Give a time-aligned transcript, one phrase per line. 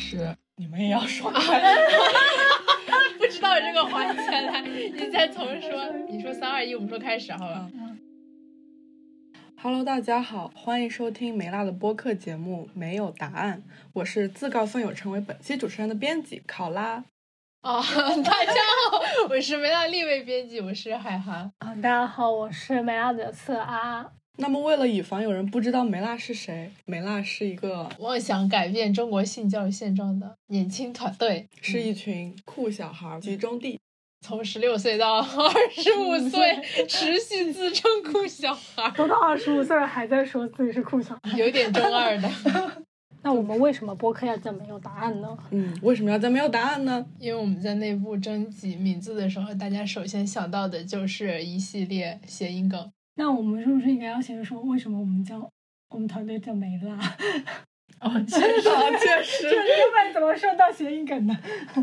[0.00, 1.30] 一开始，你们也要说。
[3.18, 5.90] 不知道这个环节来，你再重说。
[6.08, 7.70] 你说三二一，我们说开始，好吧
[9.60, 13.62] ？Hello，大家好，欢迎收听梅辣的播客节目《没有答案》，
[13.92, 17.04] 我是自告奋勇成为本期主持人的编辑考拉。
[17.62, 17.84] 哦，
[18.24, 18.54] 大家
[18.90, 21.52] 好，我是梅辣另一位编辑，我是海涵。
[21.58, 24.10] 啊，大家好，我是梅辣的侧阿。
[24.40, 33.78] 那么，为了以防有人不知道梅拉是谁，梅拉是一个妄想改变中国性教育现状的年轻团队，是一群酷小孩集中地，
[34.26, 35.24] 从十六岁到二
[35.70, 36.58] 十五岁，
[36.88, 42.30] 持续自称酷小孩，都到二十五岁了还在说自己是酷小孩，有点中二的。
[43.22, 45.36] 那我们为什么播客要叫没有答案呢？
[45.50, 47.04] 嗯，为什么要叫没有答案呢？
[47.18, 52.90] 因为我们在内部征集名字的时候，大家首先想到的就是一系列谐音梗。
[53.20, 55.46] 那我们是不是应该要先说为什么我们叫
[55.90, 56.96] 我们团队叫梅拉？
[58.00, 58.62] 哦，确实，
[58.98, 61.36] 确实，要不然怎么说到谐音梗呢？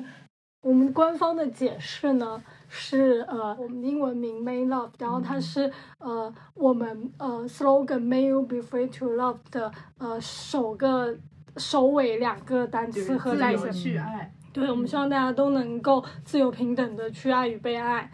[0.66, 11.16] 我们官方的解释呢是呃，我们英文名 May Love，然后它是呃我们呃 slogan May you be free to love 的呃首个
[11.58, 13.72] 首尾两个单词合在一起。
[13.84, 14.34] 去爱。
[14.52, 18.10] 对，我们希望大家都能够自由平等的去爱与被爱。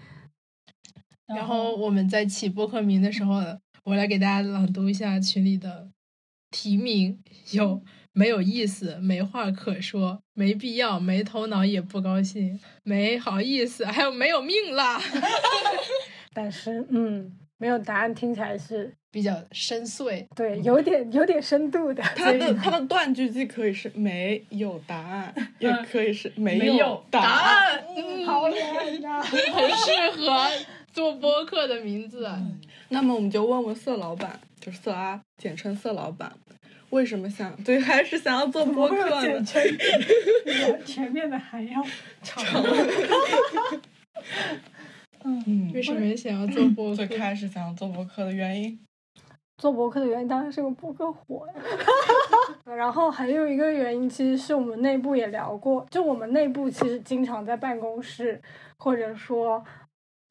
[1.28, 3.42] 然后我们在起播客名的时候，
[3.84, 5.90] 我来给大家朗读一下群里的
[6.52, 7.20] 提名：
[7.52, 7.82] 有
[8.14, 15.02] 没有意思，没话可说，没必要，没头脑也不高兴，没好意思，还有没有命啦。
[16.34, 22.02] 但是，嗯，没有答案，听起来是比较深邃，对，有点有点深度的。
[22.02, 27.84] 它的它的断句既可以是没有答案， 也可以是没有答案。
[27.96, 30.50] 嗯，好远呐，很适合。
[30.94, 32.30] 做播客的名字，
[32.90, 36.32] 那么我们就问问色老板，就是色阿，简称色老板，
[36.92, 39.22] 为什么想对，还是想要做播客呢？
[39.22, 39.62] 简称
[40.46, 41.84] 比前面的还要
[42.22, 42.44] 长。
[45.24, 46.94] 嗯，为什么想要做播？
[46.94, 48.80] 最开始想要做播客的原因？
[49.58, 51.54] 做博客的原因当然是因为博客火呀。
[52.76, 58.40] 然后还有一个原因，其实是我们内部也聊过，就我们内部其实经常在办公室，
[58.78, 59.64] 或者说。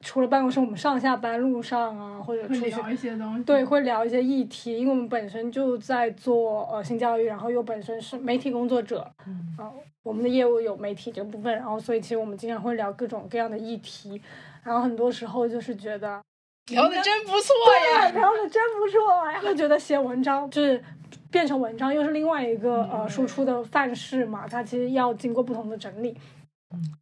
[0.03, 9.55] 除了办公室，我们上下班路上啊，或者出去聊一些东西，对，会聊一些议题，因为我们本身就在做呃性教育，然后又本身是媒体工作者，嗯，
[10.03, 14.21] 我们的业务有媒体这部分，然后所以其实我们经常会聊各种各样的议题，
[14.61, 16.21] 然后很多时候就是觉得
[16.67, 17.55] 聊的真不错
[17.95, 20.83] 呀，聊的真不错，然后觉得写文章就是
[21.31, 26.17] 变成文章又是另外一个呃输出的范式嘛，它其实要经过不同的整理。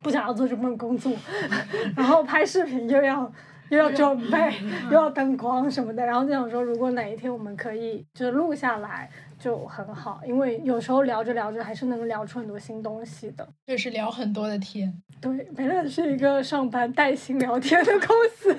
[0.01, 1.11] 不想要做这份工作，
[1.95, 3.31] 然后拍视频又要
[3.69, 4.53] 又要准备，
[4.85, 9.09] 又要灯光什么的，然后就想说，如果哪一天我们可以就是录下来
[9.39, 14.93] 就很好，因为有时候聊着聊着还是能聊出很多新东西的，就是聊很多的天。
[15.19, 18.55] 对，本来是一个上班带薪聊天的公司，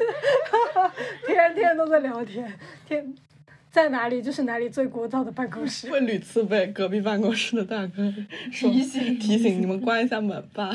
[1.27, 2.53] 天天都在聊天，
[2.87, 3.15] 天。
[3.73, 8.15] 在哪里就是哪里最聒噪的办公室， 会屡次被隔壁办公室的大哥
[8.53, 10.71] 提醒提醒你们关一下门吧。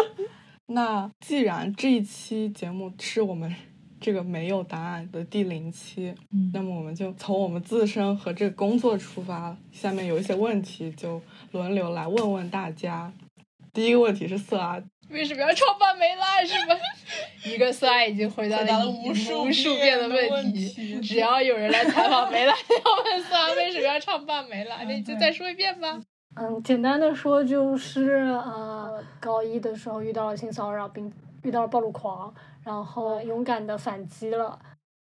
[0.68, 3.54] 那既然这一期节目是我们
[3.98, 6.14] 这个没有答案的第零期，
[6.52, 11.22] 那么我们就从我们自身和这个工作出发，下面有一些问题就
[11.52, 13.10] 轮流来问问大家。
[13.76, 14.82] 第一个问题是 色啊。
[15.10, 16.42] 为什么要创办梅拉？
[16.44, 16.74] 是吧？
[17.44, 21.00] 一个色爱已经回答了无数无数遍的问题。
[21.00, 26.00] 只要有人来采访梅拉，要问色爱为什么要创办梅拉，那你就再说一遍吧。
[26.34, 31.12] 嗯，简单的说就是呃，高一的时候遇到了性骚扰，并
[31.44, 34.58] 遇到了暴露狂，然后勇敢的反击了。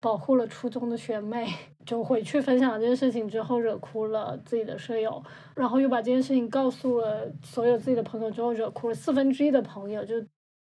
[0.00, 1.46] 保护了初中的学妹，
[1.84, 5.22] 就回去分享了这件事情之后，惹哭了自己的舍友，
[5.56, 10.14] 然后又把这件事情告诉了所有自己的朋友之后，惹哭了四分之一的朋友，就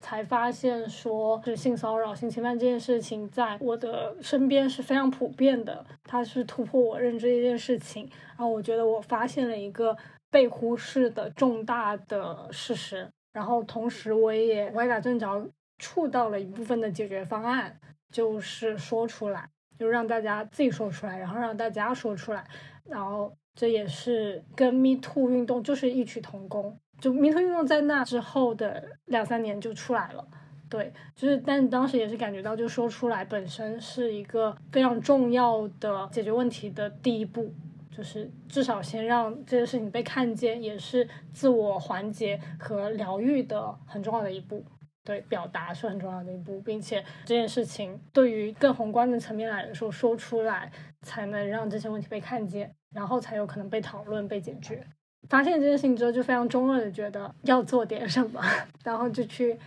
[0.00, 8.08] 才发现说是性骚扰、性侵犯这件事情在我的身边是非常普遍的，它是突破我认知的一件事情。
[8.28, 9.96] 然后我觉得我发现了一个
[10.30, 15.46] 被忽视的重大的事实，然后同时我也歪打正着
[15.78, 17.78] 触到了一部分的解决方案。
[18.10, 19.48] 就是说出来，
[19.78, 22.44] 就让大家自己说出来，然后让大家说出来，
[22.84, 26.78] 然后这也是跟 Me Too 运动就是异曲同工。
[27.00, 30.26] 就 Me Too 运动在那之后的两三年就出来了，
[30.68, 37.54] 对，就是但当时也是感觉到，就说出来本身是一个非常重要的解决问题的第一步，
[37.90, 44.62] 就是至少先让这件事情被看见，也是自我缓解和疗愈的很重要的一步。
[45.04, 50.70] 对，表达是很重要的一步，并且这件事情对于更宏观的层面来说，说出来
[51.02, 54.86] 才能让这些问题被看见，然后才有可能被讨论、被解决。
[55.28, 58.42] 发现这件事情之后，就非常中二的觉得要做点什么，
[58.84, 59.58] 然后就去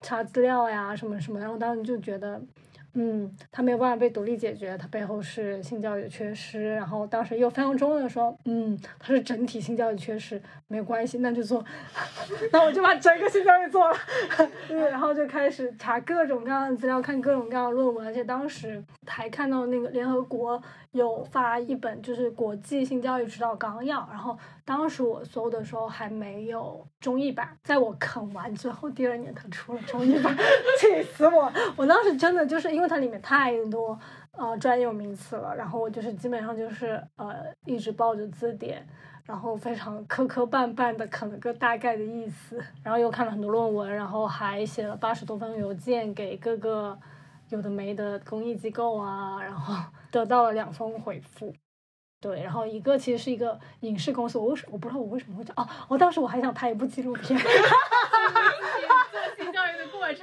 [0.00, 2.40] 查资料呀，什么什么，然后当时就觉得。
[2.98, 6.74] 嗯，他没有办法被独立解决，他背后是性教育缺失。
[6.74, 11.62] 然后当时又非常中的说，嗯，他是整体性教育缺失，没有关系，那就做，
[12.50, 13.96] 那我就把整个性教育做了。
[14.90, 20.60] 然后就开始查各种各样的资料，看各种各样的论文，而且当时还看到那个联合国
[20.92, 24.36] 有发一本就是国际性教育指导纲要，然后。
[24.66, 30.36] 当时我搜的时候还没有中译版，在我啃完之后，第二年它出了中译版，
[30.80, 31.48] 气死我！
[31.76, 33.96] 我当时真的就是因为它里面太多
[34.32, 38.84] 呃专有名词了，然后我就是基本上就是呃一直抱着字典，
[39.24, 46.98] 然后非常磕磕绊绊的啃了个大概的意思，然后又看了很多论文，然后还写了八十多封邮件给各个
[47.50, 49.74] 有的没的公益机构啊， 然后
[50.10, 51.54] 得到了两封回复。
[52.18, 57.38] 对，然后一个其实是一个影视公司，我为什我不知道我为什么会这哦，我当时我还想拍一部纪录片。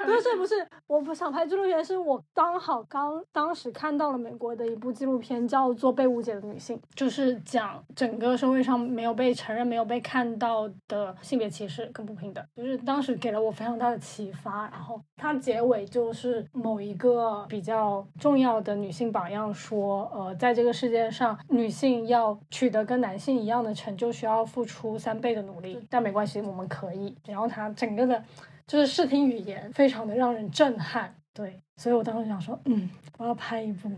[0.05, 14.69] 不是不是，我不想拍纪录片，是我刚好刚当时看到了美国的一部纪录片，叫做《被误解的女性》，就是讲整个社会上没有被承认、没有被看到的性别歧视跟不平等，就是当时给了我非常大的启发。
[14.69, 27.15] 然后它结尾就是某一个比较重要的女性榜样说，呃，在这个世界上，女性要取得跟男性一样的成就，需要付出三倍的努力，但没关系，我们可以。
[27.25, 28.23] 然后她整个的。
[28.65, 33.91] 就是视听语言非常的让人震撼，对，所以我当时想说，嗯，我要拍一部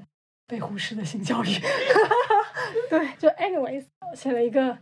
[0.47, 1.47] 被忽视的性教育，
[2.89, 3.85] 对，就 anyways
[4.15, 4.77] 写了一个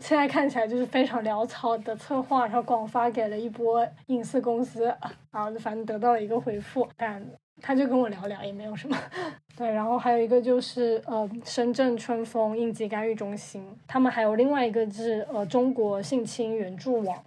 [0.00, 4.84] 现在看起来就是非常潦草的策划，然后广发给了一波影视公司，
[5.30, 7.24] 然后反正得到了一个回复，但
[7.62, 8.96] 他就跟我聊聊也没有什么，
[9.56, 17.22] 对，然后还有一个就是呃深圳春风应急干预中心，他们还有另外一个是呃中国性侵援助网。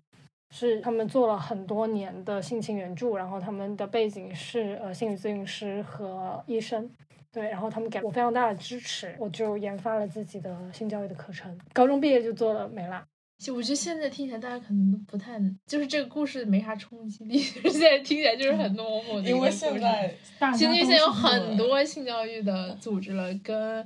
[0.55, 6.87] 是他们做了很多年的性情援助，然后他们的背景是呃心理咨询师和医生，
[7.31, 11.57] 对，然后他们给我非常大的支持，我就研发了自己的性教育的课程。
[11.73, 13.03] 高中毕业就做了美拉。
[13.39, 19.29] 就我觉得现在听起来大家可能都不太，就是这个故事没啥冲击力，现在听起来就是很 normal 的。
[19.29, 20.15] 因为现在，
[20.55, 23.85] 现在现在有很多性教育的组织了，跟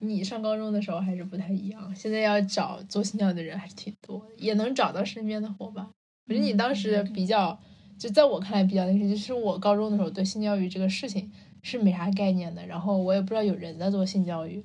[0.00, 1.94] 你上高中的时候还是不太一样。
[1.94, 5.88] 现在要找做性教育的人还是挺多，也能找到身边的伙伴。
[6.28, 7.58] 我觉得你当时比较，
[7.98, 11.30] 就在我看来比较那个，就是我高中的时候对性教育这个事情
[11.62, 14.62] 是没啥概念的，然后我也不知道有人在做性教育，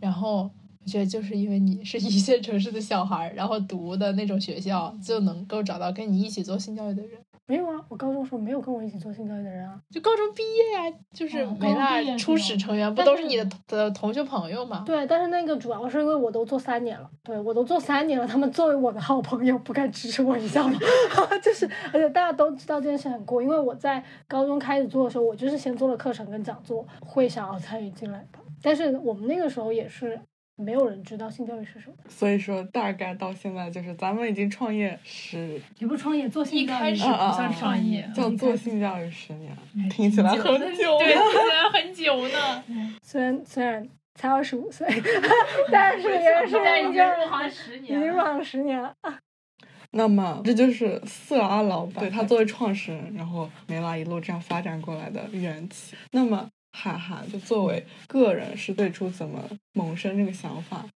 [0.00, 0.50] 然后
[0.82, 7.20] 我觉得就是因为你是一线城市的小孩，然后读的那种学校就能够找到跟你一起做性教育的人。
[7.46, 14.84] 没有啊，我高中时候没有跟我一起做性教育的人啊，就高中毕业呀，就是没那初始成员不都是你的的同学朋友吗？
[14.86, 20.78] 对，但是那个主要是因为我都做三年了，对我都做三年了，他们作为我的好朋友不该支持我一下吗？
[21.42, 30.18] 就是而且大家都知道这件事很过，因为我在高中开始做的时候，我就是先做了课程跟讲座，会想要参与进来的，但是我们那个时候也是。
[30.62, 39.56] 没有人知道性教育是什么，所以说大概到现在就是咱们已经创业十，也不创业做性教育，一开始不算创业，叫做性教育十年，
[39.90, 40.42] 听起来很
[40.76, 42.64] 久，对，听起来很久呢。
[43.02, 44.86] 虽然虽然才二十五岁，
[45.70, 46.56] 但是也是
[46.88, 48.94] 已经入行十年，已经入行十年了。
[49.90, 55.96] 那么这就是色阿老板对他作为创始人，然后梅拉一路这样发展过来的缘起。
[56.12, 56.48] 那么。
[56.72, 60.86] 哈哈，就作为个人是最初怎么萌生这个想法？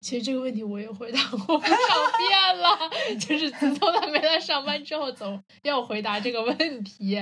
[0.00, 1.76] 其实这个问题我也回答过不少
[2.18, 2.76] 遍了，
[3.20, 7.18] 就是自从他没来上班之后，总要回答这个问题。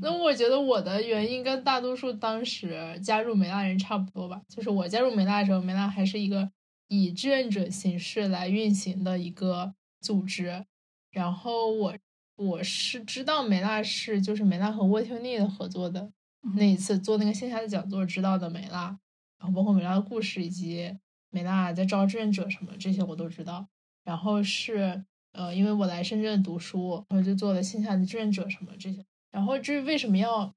[0.00, 6.48] 那我觉得我的原因跟大多数当时加入梅大人差不多吧，就是我加入梅大的时候，梅大还是一个
[6.88, 10.64] 以志愿者形式来运行的一个组织。
[11.10, 11.94] 然后我
[12.36, 16.10] 我是知道梅大是就是梅大和 t e n 的合作的。
[16.54, 18.98] 那一次做那个线下的讲座知道的美拉，
[19.38, 20.98] 然后包括美拉的故事以及
[21.30, 23.66] 美拉在招志愿者什么这些我都知道。
[24.04, 29.04] 然后是呃，因为我来深圳读书，然后就做了线下的志愿者什么这些。
[29.30, 30.54] 然后至于为什么要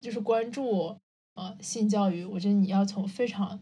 [0.00, 0.98] 就是关注
[1.34, 3.60] 呃性教育，我觉得你要从非常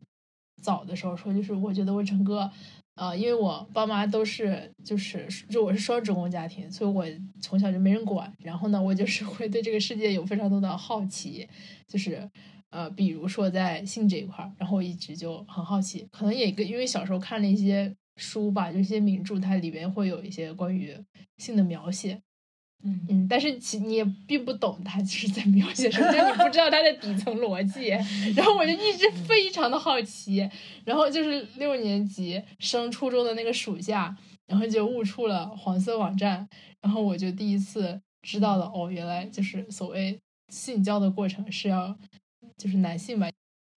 [0.63, 2.51] 早的时候说，就是我觉得我整个。
[2.99, 7.07] 呃，因为我爸妈都是，就是就我是双职工家庭，所以我
[7.41, 8.33] 从小就没人管。
[8.41, 11.49] 然后呢，我就是会对这个世界有非常多的好奇，
[11.87, 12.29] 就是
[12.71, 16.09] 呃，比如说在性这一块儿，然后我一直就很好奇。
[16.11, 20.93] 可能也跟因为小时候看了一些书吧，就一些名著，它里边会有一些关于
[21.37, 22.21] 性的描写。
[22.85, 27.89] 嗯嗯，但是其你也并不懂他其实在描写什么，就你不知道他的底层逻辑。
[28.37, 30.49] 然后我就一直非常的好奇，
[30.85, 34.17] 然后就是六年级升初中的那个暑假，
[34.47, 36.49] 然后就误触了黄色网站，
[36.81, 40.17] 然后我就第一次知道了，哦，原来就是所谓
[40.49, 41.99] 性交的过程是要
[42.57, 43.29] 就是男性吧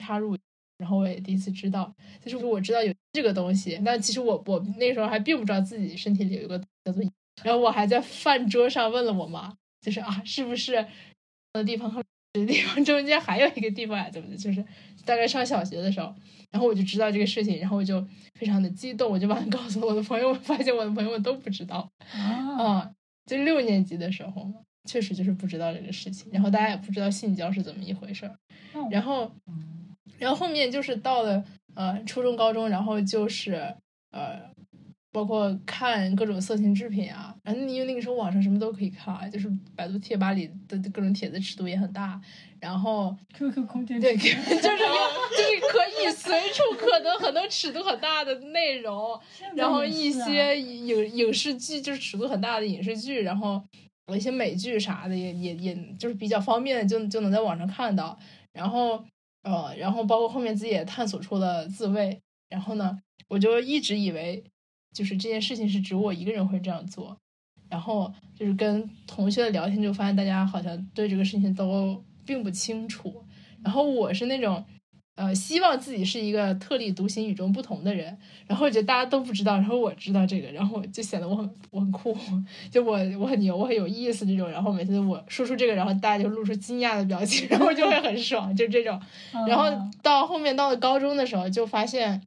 [0.06, 0.38] 插入，
[0.78, 1.92] 然后我也第一次知道，
[2.24, 7.04] 就是我知道有这个东西，但其实我我那时候还并不知道自己身体里有一个叫做。
[7.44, 10.86] 然后我还在饭桌上问了我妈，就是啊，是不是
[11.54, 14.10] 的地方和的地方中间还有一个地方呀？
[14.10, 14.38] 怎么的？
[14.38, 14.64] 就是
[15.06, 16.16] 大概上小学的时候，
[16.50, 18.06] 然后我就知道这个事情，然后我就
[18.36, 21.92] 非常的激动，我就把它告诉了我的朋友，发现我的朋友们都不知道
[22.58, 22.90] 啊，
[23.26, 28.38] 就六年级的时候嘛，确实就是不知道这个事情，然后大家也不知道性交是怎么一回事儿，
[28.90, 29.30] 然后，
[30.18, 31.44] 然后后面就是到了
[31.76, 33.76] 呃初中、高中，然后就是
[34.12, 34.50] 呃。
[35.14, 42.20] 包括看各种色情制品啊，然后因为那个时候网上什么都可以看，就是百度贴吧里的各种帖子尺度也很大，
[42.62, 44.72] 然后 QQ 空间对，就是 就是
[45.70, 49.20] 可以随处可得很多尺度很大的内容，
[49.54, 53.62] 然后一些影影视剧就是尺度很大的影视剧，然后
[54.16, 58.18] 一些美剧啥的也也也就是比较方便就就能在网上看到，
[58.54, 59.04] 然后
[59.44, 64.42] 呃然后包括后面自己也探索出了自慰，然后呢我就一直以为。
[64.94, 67.16] 就是这件事情是只我一个人会这样做，
[67.70, 73.24] 然后就是跟同学的聊天就发现大家好像对这个事情都并不清楚，
[73.64, 74.66] 然后我是那种
[75.16, 78.18] 呃希望自己是一个特立独行、与众不同的人，
[78.48, 82.18] 然后我觉得大家都不知道，然后我知道这个，然后就显得我很我很酷，
[82.70, 89.00] 就我我很牛，我很有意思这种，然后每次我说出这个，然后大家就露出惊讶的表情， 然后就会很爽，就这种，
[89.48, 89.66] 然后
[90.02, 92.22] 到后面到了高中的时候就发现。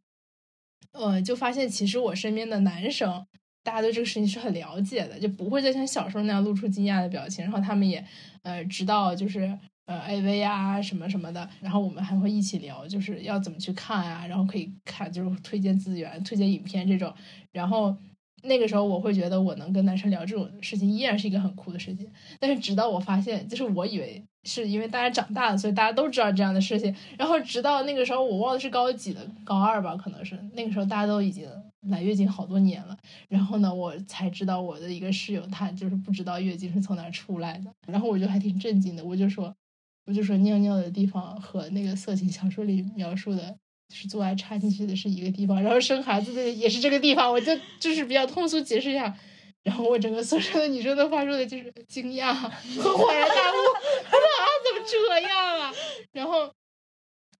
[0.95, 3.27] 呃，就发现其实我身边的男生，
[3.65, 7.45] 大家对这个事情是很了解的，就不会再像小时候那样露出惊讶的表情。
[7.45, 8.05] 然后他们也，
[8.43, 11.51] 呃，知道就是呃 AV 啊什么什么的。
[11.61, 17.13] 然后我们还会一起聊，就是要怎么去看啊，然后可以看，就是推荐资源、推荐影片这种。
[17.51, 17.97] 然后
[18.45, 22.09] 那个时候我会觉得我能跟男生聊这种事情，依然是一个很酷的事情。
[22.39, 24.25] 但是直到我发现，就是我以为。
[24.45, 26.95] 是因为大家长大了，所以大家都知道这样的事情。
[27.19, 31.49] 然后直到那个时候，我忘了是高几的，高二吧，可能是那个时候大家都已经
[31.89, 32.97] 来月经好多年了。
[33.29, 37.71] 然后呢，我才知道我的一个室友，她就是不知道月经是从哪出来的。
[37.87, 39.55] 然后我就还挺震惊的，我就说，
[40.07, 43.57] 我就说尿尿的地方和那个色情小说里描述的，
[43.95, 47.33] 是做爱插进去的是一个地方，然后生孩子的也是这个地方。
[47.33, 49.17] 我就就是比较通俗解释一下。
[49.65, 53.57] 然后我整个宿舍的女生都发出的就是惊讶和恍然大悟，
[54.87, 55.73] 这样啊？
[56.13, 56.51] 然后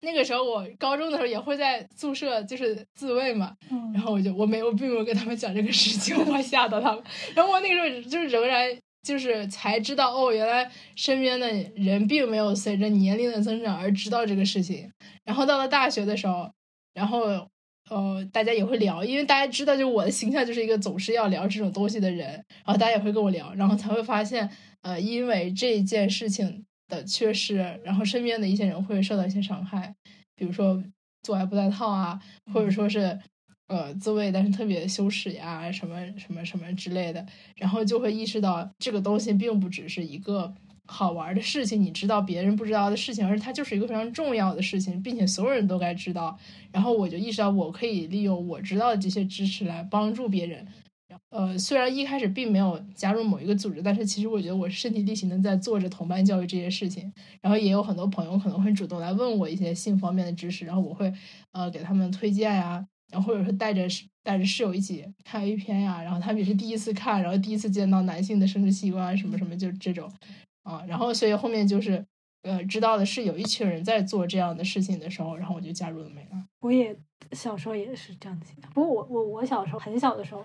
[0.01, 3.55] 那个时候我高中的时候也会在宿舍就是自慰嘛，
[3.93, 7.03] 然后我就我没我并没有跟他们讲这个事情，我怕吓到他们。
[7.35, 8.69] 然后我那个时候就是仍然
[9.03, 14.91] 就是才知道哦，原来身边的人并没有随着年龄的增长而知道这个事情。
[15.25, 16.51] 然后到了大学的时候，
[16.93, 17.49] 然后。
[17.91, 24.49] 呃，大家也会聊，因为大家知道，就我的形象就是一个总是要聊这种东西的人，然后大家也会跟我聊，然后才会发现，
[24.81, 29.95] 呃，因为这件事情的缺失，然后身边的一些人会受到一些伤害，
[30.37, 30.83] 比如说
[31.23, 32.21] 做爱不带套啊，
[32.53, 33.19] 或者说是
[33.69, 37.25] 呃自慰但是特别羞耻呀，什么什么什么之类的，
[37.57, 40.55] 然后就会意识到这个东西并不只是一个。
[40.87, 46.39] 好玩的事情，你知道别人不知道的事情，而是它就是一个非常重要的事情，并且所有人都该知道。
[46.71, 50.69] 然后我就意识到，我可以利用我知道的这些知识来帮助别人。
[51.31, 57.13] 呃，虽然一开始并没有加入某一个组织，但是其实我觉得我身体力行的在做着同伴教育这些事情。
[57.41, 61.13] 然后也有很多朋友可能会主动来问我一些性方面的知识，然后我会
[61.53, 63.87] 呃给他们推荐呀，然后或者是带着
[64.23, 70.11] 带着室友一起看 A 片呀，然后他们也是第一次看，然后第一次见到男性的生殖器官什么什么，就这种。
[70.65, 72.03] 啊，然后所以后面就是，
[72.41, 76.43] 呃，知道的是有一群人在做这样的事情的时候，然后我就加入了美拉。
[76.61, 76.97] 我也
[77.33, 80.43] 小时候也是这样子，不过我我我小时候很小的时候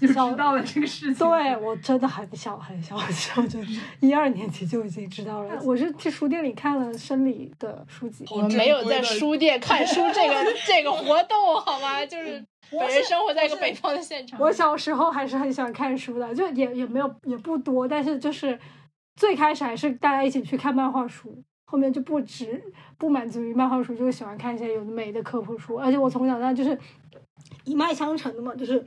[0.00, 1.14] 就知道了这个事情。
[1.14, 3.58] 对我真的很小很小的时候，就
[4.00, 5.60] 一二年级就已经知道了。
[5.64, 10.34] 我是去书店里看了生理的书籍，我们没有在书店看书 这个
[10.66, 12.04] 这个活动，好吗？
[12.06, 14.38] 就是本人生活在一个北方的现场。
[14.40, 18.58] 我小时候还是很喜欢看书的，就也也没有也不多，但是就是。
[19.16, 22.62] 最开始还是大家一起去看漫画书，后面就不止
[22.96, 25.74] 不满足于漫画书，就喜欢看一些有的没的科普书。
[25.74, 26.78] 而且我从小到大就是
[27.64, 28.86] 一脉相承的嘛，就是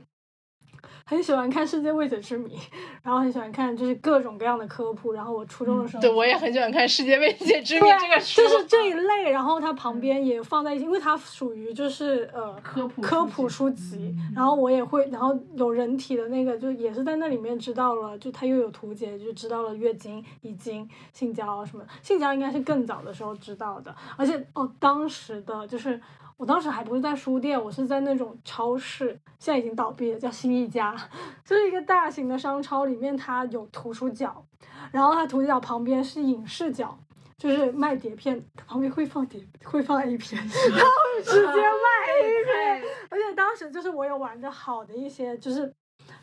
[1.04, 2.58] 很喜欢看世界未解之谜，
[3.02, 5.12] 然后很喜欢看就是各种各样的科普。
[5.12, 9.30] 然后我初中的时候，对我也很喜欢看世界未解之谜这个书，就是这一类。
[9.30, 14.14] 然后它旁边也放在一起，因为它属于就是呃科普科普书籍。
[14.34, 21.84] 然后我也会，然后有人体的那个，就也是在那里面知道了，就它又有图解，就知道了月经、遗精、性交什么。
[22.02, 26.00] 性交应该是更早的时候知道的，而且哦，当时的就是。
[26.42, 30.92] 我当时还不是在书店，我是在那种超市，现在已经倒闭了，叫新一家，
[31.46, 34.44] 就是一个大型的商超，里面它有图书角，
[34.90, 36.98] 然后它图书角旁边是影视角，
[37.38, 45.72] 就是卖碟片，旁边会放碟，会放 A 片，它会直接卖 A 片，而且当时就是我有玩的好的一些，就是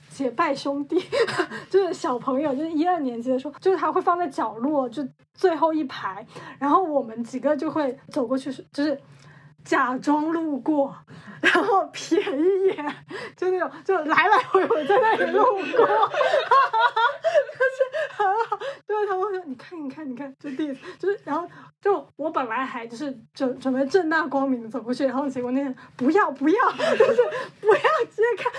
[0.10, 1.02] 结拜兄弟，
[1.70, 5.02] 就是小朋友，就是一二年级的时候，就是他会放在角落，就
[5.34, 6.28] 最后一排，
[6.60, 9.00] 然后我们几个就会走过去，就是。
[9.64, 10.96] 假装路过，
[11.42, 12.96] 然后瞥一眼，
[13.36, 15.76] 就那种，就来来回回在那里路过， 就
[17.66, 17.78] 是
[18.16, 18.60] 很好。
[18.88, 21.48] 对他们说：“你看，你看，你看，就第一次，就是，然后
[21.82, 27.22] 就我本来还就是准准备正大光明的走过去，然后结果那天不要不要， 就是
[27.62, 28.52] 不要直接看。”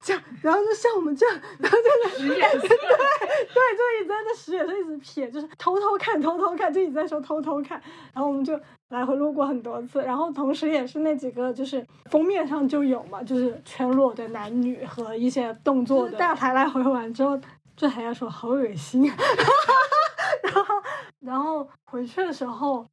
[0.00, 7.80] 这样，然后就像我们这样，然后就在使眼色，对对，就一直在那使眼色，一直瞥，就是偷偷看，偷偷看，就一直在说偷偷看。
[8.14, 16.16] 然后我们就来回路过很多次，然后同时也是那几个，就是封面上就有嘛，就是全裸的男女和一些动作的。
[16.16, 17.38] 大台来回完之后，
[17.76, 19.04] 这还要说好恶心，
[20.42, 20.74] 然后
[21.20, 22.86] 然后回去的时候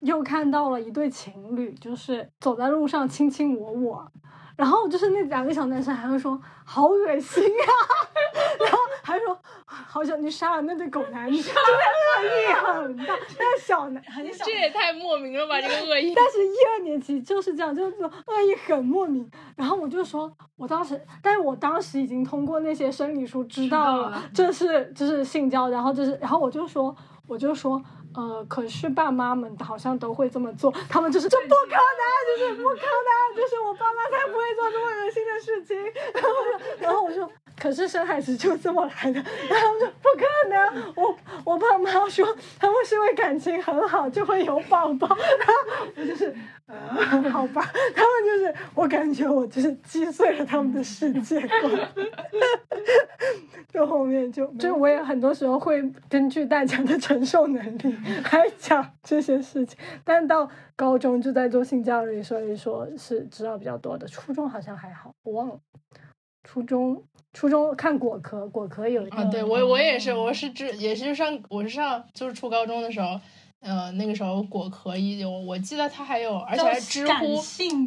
[0.00, 4.12] 又看到了一对情侣，就是走在路上卿卿我我。
[4.60, 7.72] 然后就是那两个小男生还会说好恶心啊，
[8.60, 13.16] 然后还说好想去杀了那对狗男女，就是恶意很大。
[13.38, 16.12] 但是小男很小，这也太莫名了吧这个恶意。
[16.14, 19.26] 但是一二年级就是这样，就是恶意很莫名。
[19.56, 26.94] 然后我就说，我当时，但是我当时已经通过那些生理书知道了这是就是性交，然后就是，然后我就说，
[27.26, 27.82] 我就说。
[28.14, 35.76] 呃，可是爸妈们好像都会这么做，他们就是这不可能，就是不可能，就是我爸妈才不会做这么恶心的事情。
[36.14, 36.38] 然后，
[36.80, 39.20] 然后我说，可是生孩子就这么来的。
[39.20, 39.26] 然后
[39.60, 42.26] 他们说不可能，我我爸妈说
[42.58, 45.06] 他们是因为感情很好就会有宝宝。
[45.14, 46.34] 然后我就是，
[47.30, 47.62] 好吧，
[47.94, 51.70] 他们就是我感觉我就是击碎了他们的世界观。
[53.68, 57.96] 就后面就就我也很多时候会根据大家的承受能力
[58.32, 64.08] 来讲这些事情，但到高中就在做性教育，所以说是知道比较多的。
[64.08, 65.60] 初中好像还好，我忘了。
[66.52, 67.00] 初中
[67.32, 73.20] 初中看果壳，果壳有啊，对我我也是，我是知也是上我是上就是初高中的时候。
[73.60, 77.38] 呃，那个时候果壳已有，我记得它还有，而且还知乎，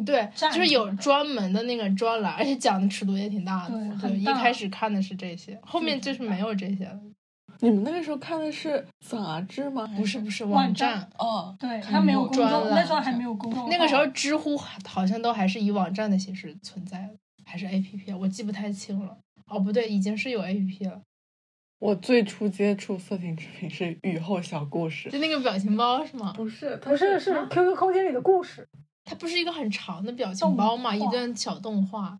[0.06, 3.74] 对，就是有专门的那个专栏，而且讲的尺度也挺大的。
[4.00, 7.00] 对，一开始看的是这些，后面就是没有这些了。
[7.58, 9.84] 你们那个时候看的是杂志吗？
[9.96, 11.10] 不是不是网站。
[11.18, 13.68] 哦，对，它没有公众，那时候还没有公众。
[13.68, 19.18] 那个时候知乎好像都还是以网站的形式存在的，还是 A P P，我记不太清了。
[19.46, 21.02] 哦，不对，已经是有 A P P 了。
[21.78, 26.32] 我最初接触色情视频是雨后小故事，就那个表情包是吗？
[26.32, 28.66] 不是，不是，是 QQ 空间里的故事。
[29.04, 30.96] 它不是一个很长的表情包嘛？
[30.96, 32.18] 一段小动画，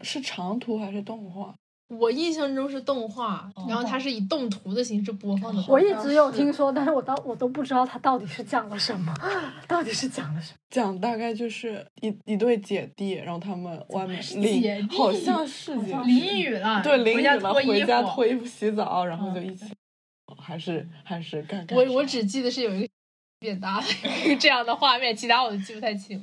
[0.00, 1.54] 是长图还是动画？
[1.98, 5.64] 我印象中是动画，然后它是以动图的形式播放的。
[5.68, 9.14] 我一直有听说，但是我到我都不知道它到底是讲了什么，
[9.68, 10.56] 到底是讲了什么？
[10.70, 19.66] 讲大概就是一一对姐弟，然后他们外面淋，好像是淋雨了，对，淋雨了，回家脱衣服、洗澡，然后就一起，
[20.38, 21.78] 还是还是干干。
[21.78, 22.88] 我我只记得是有一个
[23.38, 23.86] 变大的
[24.40, 26.22] 这样的画面，其他我都记不太清。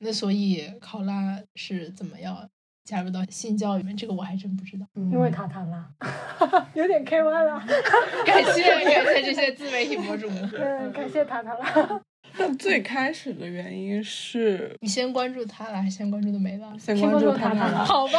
[0.00, 2.46] 那所以考拉是怎么样？
[2.86, 4.86] 加入到性教育里面，这个我还真不知道。
[4.94, 5.84] 因为塔塔拉，
[6.74, 7.60] 有点 K Y 了。
[8.24, 10.28] 感谢感谢这些自媒体博主。
[10.56, 12.00] 嗯，感谢塔塔拉。
[12.38, 16.76] 那最开始的原因是你先关注他了，还是先关注的梅拉？
[16.78, 17.84] 先关注塔塔拉。
[17.84, 18.18] 好吧。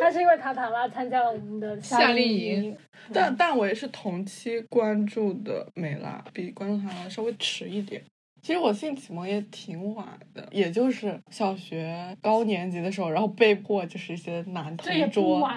[0.00, 2.76] 他是因为塔塔拉参加了我们的夏令营。
[3.12, 8.02] 但但我也是同期关注的梅拉，比关注塔拉稍微迟一点。
[8.44, 15.48] 其实我性启蒙也挺晚的，也就是小学高年级的时候，然后被迫就是一些男同桌，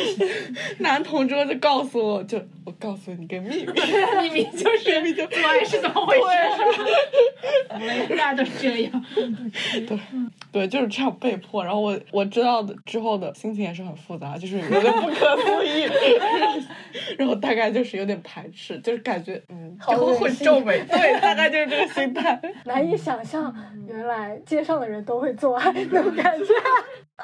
[0.80, 3.64] 男同桌就告诉我，就我告诉你个秘密，
[4.20, 8.14] 秘密就是 秘密就对是怎么回事？
[8.14, 9.04] 大家都这样，
[9.72, 9.98] 对
[10.52, 11.64] 对，就是这样被迫。
[11.64, 15.88] 然后我我知道的之后的心情也是很复杂，就是有点不可思议，
[17.16, 22.01] 然后大概就是有点排斥，就是感觉嗯，就会皱眉，对，大概就是这个心。
[22.64, 23.54] 难以想象，
[23.86, 26.46] 原来街上的人都会做爱那种感觉。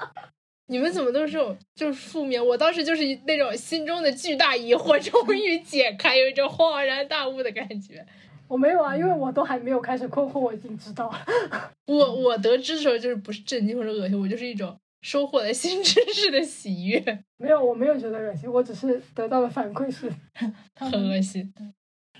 [0.70, 2.44] 你们怎么都是这种就是负面？
[2.44, 8.04] 我当时就是那种心中的巨大疑惑终于解开，有一种恍然大悟的感觉。
[8.46, 11.72] 我没有啊，因为我都还没有开始困惑，我已经知道了。
[11.86, 17.24] 我我得知的时候就是不是震惊或者恶心，我就是一种收获了新知识的喜悦。
[17.38, 20.12] 没有，我没有觉得恶心，我只是得到的反馈是
[20.76, 21.52] 很恶心。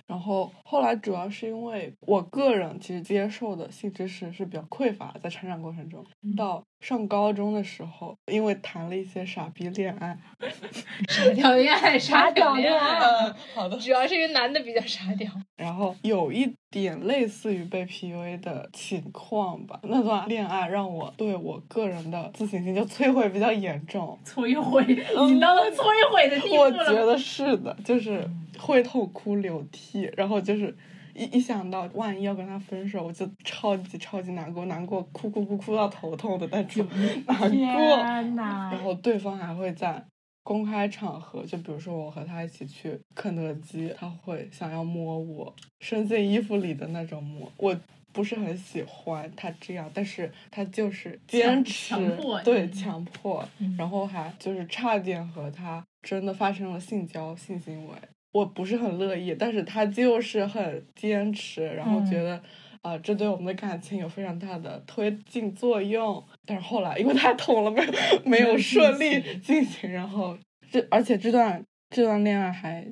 [0.08, 6.02] 然后后来主要是因为我个人其实接受的性知识是比较匮乏，在成长过程中，
[6.36, 10.18] 到上高中的时候，因为谈了一些傻逼恋爱，
[11.08, 12.98] 傻屌恋爱， 傻屌恋爱，
[13.54, 19.80] 好的，主要是因为男的比较傻屌，然后有一点类似于被 PUA 的情况吧。
[19.84, 26.84] 那段恋爱让我对我个人的自信心就摧毁比较严重，摧毁，已经到了摧毁的地步了。
[26.86, 28.28] 我觉得是的，就是。
[28.58, 30.76] 会痛哭流涕，然后就是
[31.14, 36.84] 一一想到万一要跟他分手，我就超级超级难过，难过哭哭哭哭到头痛的那种
[37.24, 37.96] 难过。
[38.36, 40.04] 然后对方还会在
[40.48, 47.52] 公开场合，就比如说我和他一起去肯德基，他会想要摸我，伸进衣服里的那种摸。
[47.58, 47.78] 我
[48.14, 51.94] 不是很喜欢他这样，但是他就是坚持，
[52.42, 57.94] 对，强迫，然后还就是差点和他真的发生了性交性行为。
[58.32, 62.42] 我不是很乐意，但是他就是很坚持，然后觉得，
[62.82, 66.22] 啊，这对我们的感情有非常大的推进作用。
[66.46, 67.92] 但是后来因为太痛了，没有
[68.24, 69.90] 没有顺利 进行。
[69.90, 70.36] 然后
[70.70, 72.86] 这而且这段这段恋爱还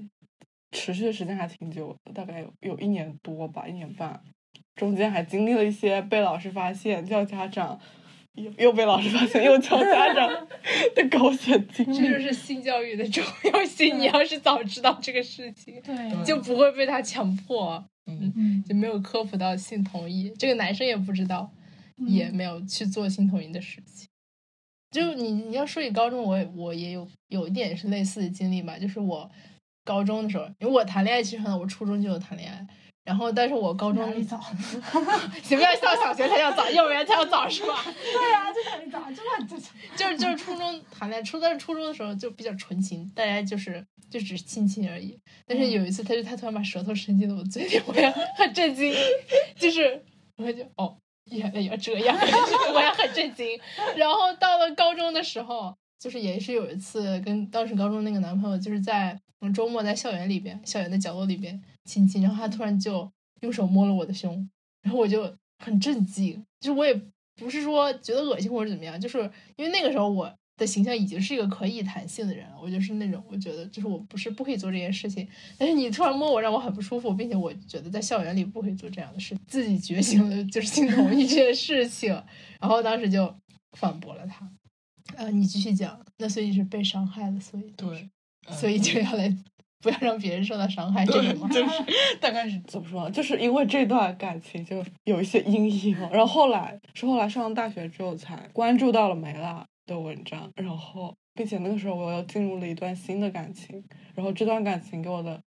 [0.72, 4.20] 持续的时间还挺久，大概有有一年多吧，一年半，
[4.74, 7.78] 中间还经历了一些被老师发现叫家长。
[8.36, 10.28] 又又被老师发现，又叫家长
[10.94, 11.96] 的狗血经历。
[11.96, 13.98] 这就是性教育的重要性。
[13.98, 20.32] 你要是早知道这个事情，对，就不会被他强迫，嗯，就没有科普到性同意。
[20.38, 21.52] 这个男生也不知道，
[22.06, 24.08] 也没有去做性同意的事情。
[24.90, 28.78] 就你你要说起高中，我我也有有一点是类似的经历吧。
[28.78, 29.30] 就是我
[29.84, 32.66] 高中的时候，因为我谈恋爱，其实我初中就有谈恋爱。
[33.06, 35.76] 然后，但是我高中早，行不行？
[35.80, 37.84] 上小学才叫早，幼儿园才叫早是吧？
[37.84, 39.56] 对呀，就哪里早，就那就
[39.96, 45.16] 就是就是初中谈恋爱，初但是初中的时候就比较纯情，大家就是就只是亲亲而已。
[45.46, 48.92] 但是有一次，他就他突然把舌头伸进了我嘴里，我也很震惊，
[49.56, 50.02] 就是
[50.36, 50.96] 我就哦，
[51.30, 52.18] 原来要这样，
[52.74, 53.56] 我也很震惊。
[53.96, 59.16] 然后到了高中的时候，就是也是有一次跟当时高中那个男朋友，就是在
[59.54, 61.62] 周末在校园里边，校园的角落里边。
[61.84, 63.08] 亲亲，然后他突然就
[63.42, 64.50] 用手摸了我的胸，
[64.82, 65.32] 然后我就
[65.64, 67.00] 很震惊，就是我也
[67.36, 69.18] 不是说觉得恶心或者怎么样，就是
[69.54, 82.10] 因为那个时候我的形象已经是一个可以弹性的人了，我就是那种我觉得就是我不是不可以做这件事情，但是你突然摸我让我很不舒服，并且我觉得在校园里不可以做这样的事，自己觉醒了就是性同意这件事情，
[82.58, 83.32] 然后当时就
[83.78, 84.50] 反驳了他，
[85.14, 88.10] 呃，你继续讲，那所以是被伤害了，所以对，
[88.50, 89.36] 所以就要来。
[89.82, 91.70] 不要让别人受到伤害，这种就是
[92.18, 93.08] 大概是怎么说？
[93.10, 105.40] 就是因为这段感情就有一些阴影，然后后来是后来上了大学之后才关注到了梅拉的文章，然后并且那个时候我又进入了一段新的感情，然后这段感情给我的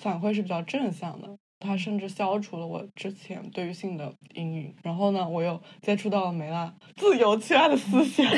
[0.00, 8.24] 反馈是比较正向的，它甚至消除了我之前对于性的阴影，然后呢，我又接触到了梅拉自由去爱的思想。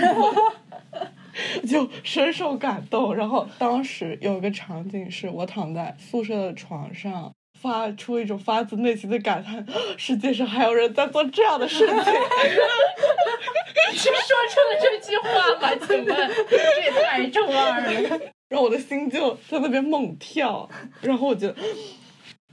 [1.68, 9.66] 就深受感动，然后当时有一个场景是我躺在宿舍的床上，发出一种发自内心的感叹：
[9.96, 11.94] 世界上还有人在做这样的事情。
[13.96, 15.28] 是说出了这句话
[15.60, 15.70] 吗？
[15.86, 18.20] 请问这也太中二了。
[18.50, 20.68] 然后我的心就在那边猛跳，
[21.00, 21.54] 然后我觉得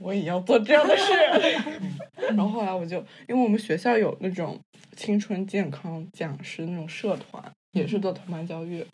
[0.00, 1.12] 我也要做这样的事。
[2.28, 2.96] 然后后来我就
[3.28, 4.58] 因为我们学校有那种
[4.96, 7.42] 青春健康讲师那种社团。
[7.72, 8.86] 也是做同伴教育。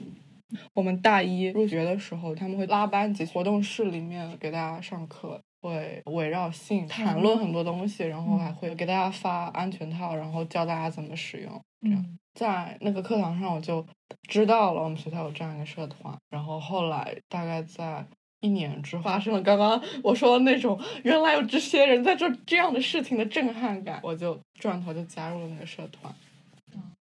[0.72, 11.60] 我们大一入学的时候，他们会拉班级，活动室里面给大家上课，会围绕性谈论很多东西，然后还会给大家发安全套，然后教大家怎么使用。
[11.82, 13.84] 这样，在那个课堂上，我就
[14.26, 16.16] 知道了我们学校有这样一个社团。
[16.30, 18.02] 然后后来，大概在
[18.40, 26.10] 一年之后，发生了刚刚 我说的那种原来有这些人在做这样的事情的震撼感，我就转头就加入了那个社团。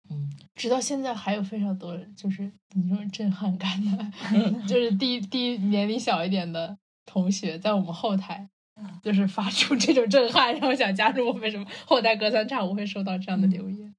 [0.10, 0.30] 嗯。
[0.56, 4.12] 直到现在还有非常多，就是那种震撼感的，
[4.66, 8.48] 就是第第一年龄小一点的同学在我们后台，
[9.04, 13.94] 就是发出这种震撼，然后想加入我们什么后台隔三差五会收到这样的留言。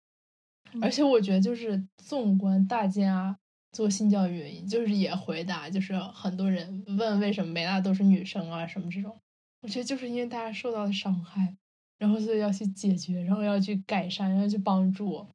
[0.81, 3.37] 而且我觉得，就是纵观大家
[3.73, 9.15] 做性教育原因，就是也回答，就是很多人问为什么梅娜都是女生啊什么这种，
[9.61, 11.55] 我觉得就是因为大家受到的伤害，
[11.99, 15.27] 然后所以要去解决，然后要去改善，要去帮助。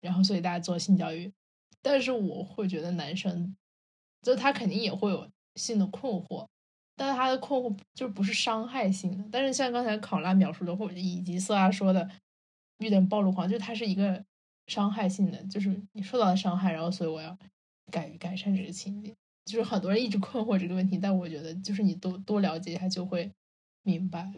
[0.00, 1.32] 然后，所以大家做性教育，
[1.82, 3.56] 但是我会觉得男生，
[4.22, 6.46] 就他肯定也会有性的困惑，
[6.96, 9.24] 但是他的困惑就不是伤害性的。
[9.30, 12.08] 但是像刚才考拉描述的，或者以及色拉说的，
[12.78, 14.24] 遇点暴露狂，就他是一个
[14.66, 17.36] 伤害性的，就是你受到了伤害，然后所以我要
[17.90, 19.14] 改改善这个情节。
[19.44, 23.32] 就是很多人一直困惑这个问题，但我觉得就是你多多了解一下就会
[23.82, 24.30] 明白。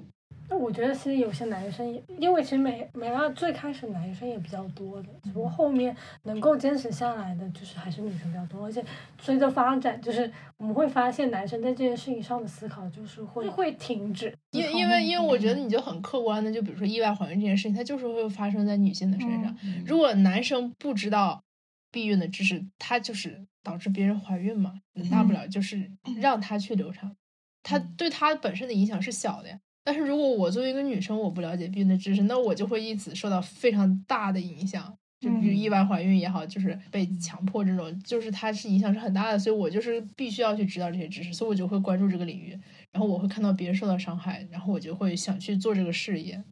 [0.50, 8.84] 那我觉得其实有些男生也，因为其实美美拉最开始男生也比较多的，只不过后面能够坚持下来的就是还是女生比较多，而且
[9.20, 14.36] 随着发展，就是我们会发现男生在这件事情上的思考就是会会停止。
[14.50, 19.56] 因因为因为我觉得你就很客观的，就比如说意外怀孕这件事情，它就是会发生在女性的身上。
[19.86, 21.44] 如果男生不知道
[21.92, 27.14] 避孕的知识，他就是导致别人怀孕嘛，大不了就是让他去流产，
[27.62, 29.60] 他对他本身的影响是小的呀。
[29.82, 42.58] 但是如果我作为一个女生，我不了解避孕的知识，那我就会因此受到非常大的影响，就比如意外怀孕也好，就是被强迫这种，就是它是影响是很大的，所以我就是必须要去知道这些知识，所以我就会关注这个领域，
[42.92, 46.42] 然后我会看到别人受到伤害，然后我就会想去做这个事业。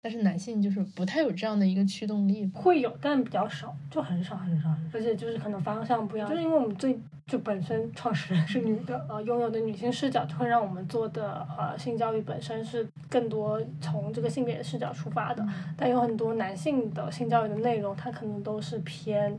[0.00, 15.44] 但是男性就是不太有这样的一个驱动力，会有，但比较少，就很少很少，而且就是可能方向不一样，就是因为我们最就本身创始人是女的，呃，拥有的女性视角就会让我们做的呃性教育本身是更多从这个性别视角出发的，
[15.76, 19.36] 但有很多男性的性教育的内容，它可能都是偏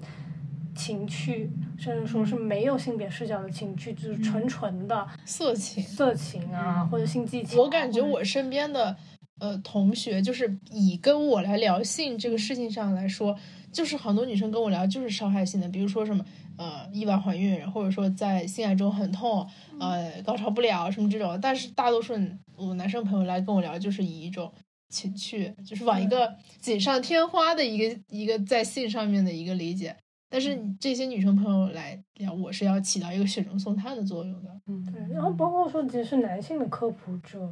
[0.75, 7.61] 情趣，甚至说是没有性别视角的情趣，就是纯纯的色情、色情啊，或者性技巧。
[7.61, 8.95] 我感觉我身边的。
[9.39, 13.37] 呃，同学就是以跟我来聊性这个事情上来说，
[13.71, 16.25] 就是很多女生跟我聊就是伤害性的，比如说什么
[16.57, 19.47] 呃意外怀孕，或者说在性爱中很痛，
[19.79, 21.39] 呃高潮不了什么这种。
[21.41, 22.13] 但是大多数
[22.55, 24.51] 我男生朋友来跟我聊，就是以一种
[24.89, 29.95] 情趣，就是往一个锦上添花的一个一个在性上面的一个理解。
[30.29, 34.49] 但是这些女生朋友来聊，我是要起到一个雪中送炭的作用的。
[34.67, 35.13] 嗯，对。
[35.13, 37.51] 然后包括说，其实男性的科普者。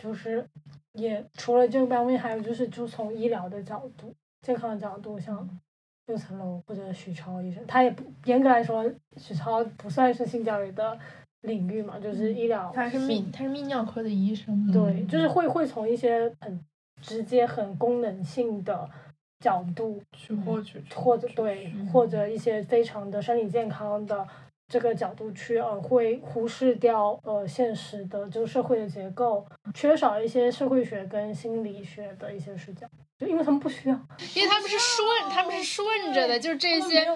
[0.00, 0.46] 就是
[0.92, 5.48] 也除了这个方面，还有就是就从医疗的角度、健康的角度，像
[6.06, 10.98] 六层楼或者许超医生，他也不严格来说，许超不算是性教育的
[11.42, 12.70] 领域嘛，就是医疗。
[12.74, 14.70] 他是泌他是泌尿科的医生。
[14.70, 16.64] 对，就是会会从一些很
[17.02, 18.88] 直接、很功能性的
[19.40, 24.26] 角度去获取，或者对，或者一些非常的生理健康的。
[24.68, 32.86] 这个角度去呃，会忽视掉呃现实的就社会的结构，缺少一些社会学跟心理学的一些视角，
[33.18, 33.94] 就因为他们不需要，
[34.36, 37.06] 因为他们是顺，他们是顺着的，就是这些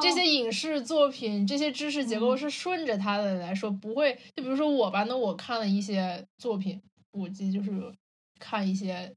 [0.00, 7.72] 这些影视作品，这些知识结构是顺着他的来说，不会就比如说我吧，那我看了一些作品，我记得就是
[8.38, 9.12] 看一些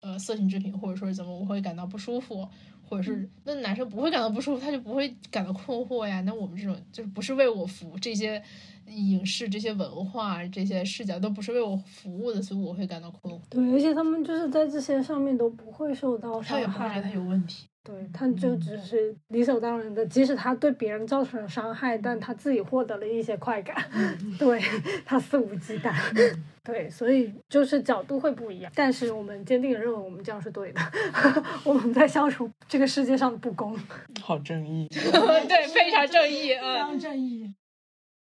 [0.00, 2.48] 呃色情制品，或者说怎么，我会感到不舒服。
[2.88, 6.20] 或者是那男生不会感到不舒服，他就不会感到困惑呀。
[6.22, 8.40] 那我们这种就是不是为我服务，这些
[8.86, 13.40] 影视、这些文化、这些视角都不是为我服务的，所以我会感到困惑。
[13.50, 16.48] 对，而且他们就是在这些上面都不会受到伤害。
[16.48, 17.66] 他也不会觉得他有问题。
[17.86, 23.76] 对，他就只是理所当然的，即使他对别人造成了伤害，但他自己获得了一些快感，
[24.36, 24.60] 对
[25.04, 25.94] 他肆无忌惮。
[26.64, 30.80] 对，所以就是角度会不一样，但是我们坚定的认为我们这样是对的，
[31.62, 33.78] 我们在消除这个世界上的不公。
[34.20, 37.54] 好正义，对，非常正义，非常正义。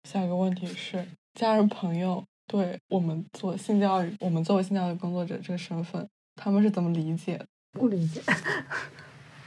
[0.10, 7.40] 下一个问题是，家人朋友对我们做性教育，我们作为性教育工作者这个身份，他们是怎么理解？
[7.72, 8.20] 不理解。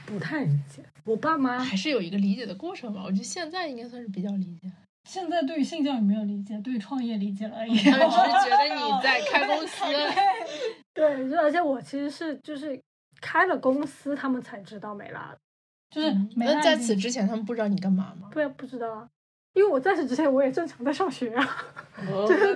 [0.07, 3.03] 不太理解，我爸妈还是有一个理解的过程吧。
[3.05, 4.71] 我觉得现在应该算是比较理解。
[5.03, 7.77] 现在对于性教育没有理解，对于创业理解了而已。
[7.77, 9.83] 他们只是觉得你在开公司。
[10.95, 12.79] 对，就而且我其实是就是
[13.19, 15.37] 开了公司，他们才知道美拉的。
[15.89, 18.29] 就是那在此之前，他们不知道你干嘛吗？
[18.31, 19.07] 对啊，不知道啊，
[19.53, 21.65] 因为我在此之前我也正常在上学啊。
[22.27, 22.55] 对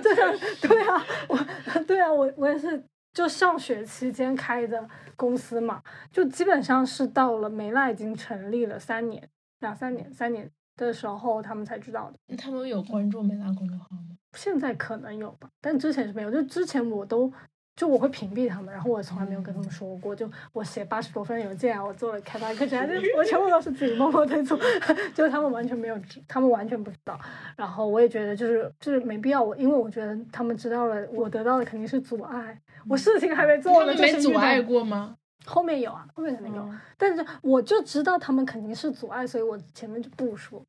[0.60, 1.38] 对啊，我
[1.86, 2.82] 对啊，我我也是。
[3.12, 9.28] 就上学期间开的公司嘛，就基本上是到了梅拉已经成立了三年、
[9.60, 12.36] 两三年、三年的时候，他们才知道的。
[12.36, 14.16] 他们有关注梅拉公众号吗？
[14.32, 16.30] 现在可能有吧，但之前是没有。
[16.30, 17.32] 就之前我都。
[17.74, 20.14] 就我会屏蔽他们，然后我从来没有跟他们说过。
[20.14, 22.78] 就我写八十多份邮件啊，我做了开发课程，
[23.16, 24.58] 我全部都是自己默默在做，
[25.14, 27.18] 就他们完全没有，他们完全不知道。
[27.56, 32.60] 然后我也觉得就是就是没必要，我因为我觉得他们知道了，我得到的肯定是阻碍。
[32.88, 35.16] 我事情还没做呢，没阻碍过吗？
[35.44, 40.64] 后面有啊，后面肯定有，但是我就知道他们肯定是阻碍，所以我前面就不说。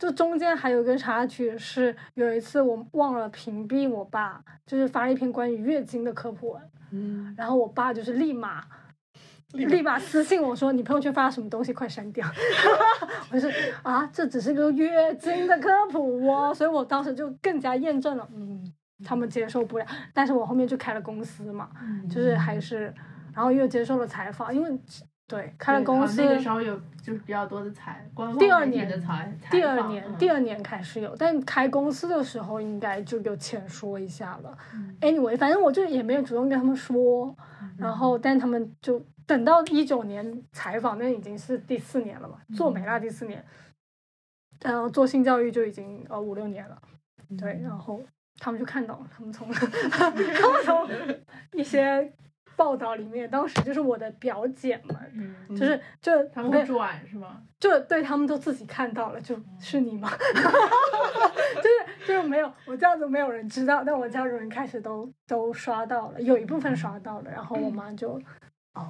[0.00, 8.64] 就中间还有一个插曲是，有一次我忘了屏蔽我爸，就是发了一篇关于月经的科普文，嗯，然后我爸就是立马
[9.52, 12.26] 立马私信我说你朋友圈发了什么东西，快删掉。
[13.30, 18.72] 我是啊，这只是个月经的科普哦，所以我当时就更加验证了，嗯，
[19.04, 19.86] 他们接受不了。
[20.14, 21.68] 但是我后面就开了公司嘛，
[22.08, 22.94] 就是还是，
[23.34, 24.80] 然后又接受了采访，因为
[25.30, 34.58] 对开了公司那个时候有就是比较多的财官方第二年的采采第二年第二年开始有，但开公司的时候应该就有浅说一下了。
[35.00, 37.32] Anyway，反正我就也没有主动跟他们说，
[37.78, 43.44] 然后但他们就等到一九年采访，那已经是第四年了嘛，做美拉第四年，
[44.60, 46.76] 然后做性教育就已经呃五六年了，
[47.38, 48.02] 对，然后
[48.40, 49.48] 他们就看到了，他们从
[49.92, 50.24] 他们
[50.64, 50.88] 从
[51.52, 52.12] 一些
[52.60, 57.40] 报道里面，当时就是我的表姐们，嗯，就是就他们会转是吗？
[57.58, 60.10] 就对他们都自己看到了，就是你吗？
[61.56, 68.20] 就是就是没有我这样子没有人知道，但我家族人开始都都刷到了，有一部分刷到了，然后我妈就
[68.74, 68.86] 哦，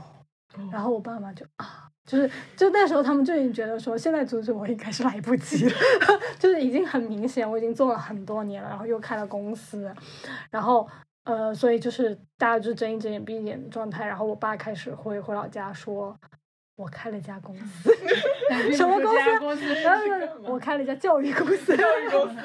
[0.72, 1.86] 然后我爸妈就啊。
[2.06, 5.72] 就是，就那时候他们就已经觉得说，现在阻止我应该是来不及了，
[6.40, 9.94] 就是已经很明显，我已经做了很多年了，然后又开了公司，
[10.50, 10.88] 然后
[11.24, 14.06] 呃，所以就是大家就睁一只眼闭一眼的状态。
[14.06, 16.18] 然后我爸开始回回老家说，
[16.76, 17.94] 我开了一家公司，
[18.74, 18.98] 什么
[19.38, 19.64] 公司？
[19.82, 20.04] 然后
[20.44, 22.36] 我开了一家教育公司， 教育公司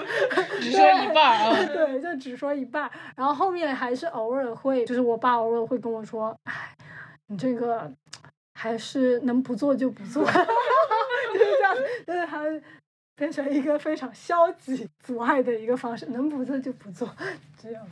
[0.59, 1.55] 只说一半啊。
[1.65, 2.91] 对，就只说一半。
[3.15, 6.75] 然后后面还是偶尔会，就是我爸偶尔会跟我说，哎，
[7.27, 7.89] 你这个
[8.53, 10.43] 还是能不做就不做，就是
[11.39, 12.43] 这样，就是他
[13.15, 17.09] 变成一个非常消极阻碍的一个方式，能不做就不做，
[17.57, 17.87] 这样。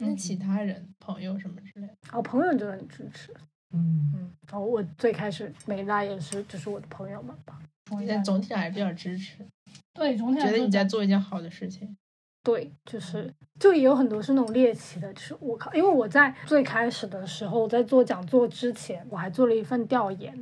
[0.00, 3.32] 那其他人、朋友什么之类的，然后朋友就很支持，
[3.72, 7.58] 嗯，嗯，然后我最开始美拉也是，就是我的朋友们吧。
[8.06, 9.46] 但总体上还是比较支持，
[9.92, 11.96] 对，总体觉得你在做一件好的事情。
[12.42, 20.34] 对，就是就也有很多是那种猎奇的，就是我靠，因为我在最开始的时候，在做讲座之前，我还做了一份调研，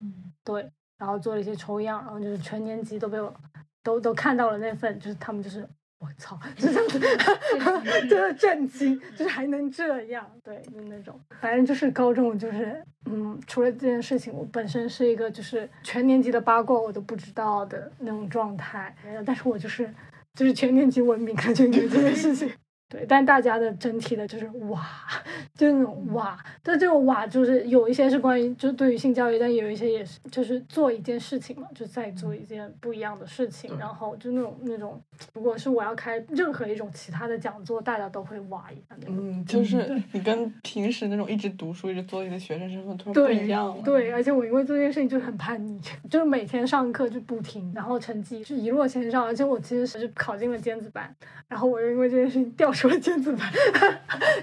[0.00, 3.34] 嗯，对，然后做了一些抽样，然后就是全年级都被我
[3.82, 5.66] 都都看到了那份，就是他们就是
[5.98, 7.00] 我操， 就这样子，
[8.08, 19.88] 就是震惊，就是还能这样，对，就那种，反正就是高中就是，嗯，除了这件事情，我本身是一个就是全年级的八卦我都不知道的那种状态，但是我就是
[20.34, 22.50] 就是全年级闻名了，就因为这件事情。
[22.88, 24.86] 对，但大家的整体的就是哇，
[25.54, 35.00] 就是那种哇，但这种哇就是有一些是关于就对于性教育，但有一些也是就是做一件事情嘛，就在做一件不一样的事情，然后就那种那种，
[35.34, 38.96] 如果是我要开任何一种其他的讲座，大家都会哇一下。
[39.08, 43.82] 嗯，就是你跟平时那种一直读书、一直做你的学生身份突然不一样了。
[43.84, 51.12] 对，而且我因为做这件事情就很叛逆，就是每天上课就不听，然后成绩是一落千丈，而且我其实是考进了尖子班，
[51.48, 53.50] 然后我又因为这件事情调出了 尖子班，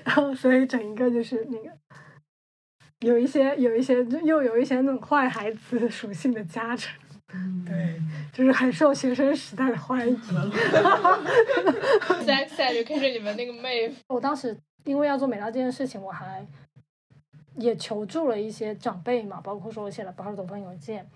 [0.04, 1.70] 然后所以整一个就是那个
[3.02, 6.92] 有一些有一些就又有一些那种坏孩子属性的加成，
[7.66, 8.02] 对，
[8.34, 10.20] 就是很受学生时代的欢迎。
[12.26, 16.46] Sex Education 里面那个妹夫，我当时因为要做美拉这件事情，我还
[17.58, 21.08] 也求助了一些长辈嘛，包括说我写了八十多封邮件，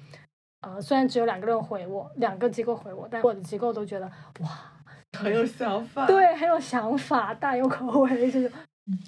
[0.61, 4.05] 呃，虽然只有两个人回我，两个机构回我，但我的机构都觉得
[4.41, 4.49] 哇，
[5.17, 6.05] 很有想法。
[6.05, 8.51] 对，很有想法，大有可为，就是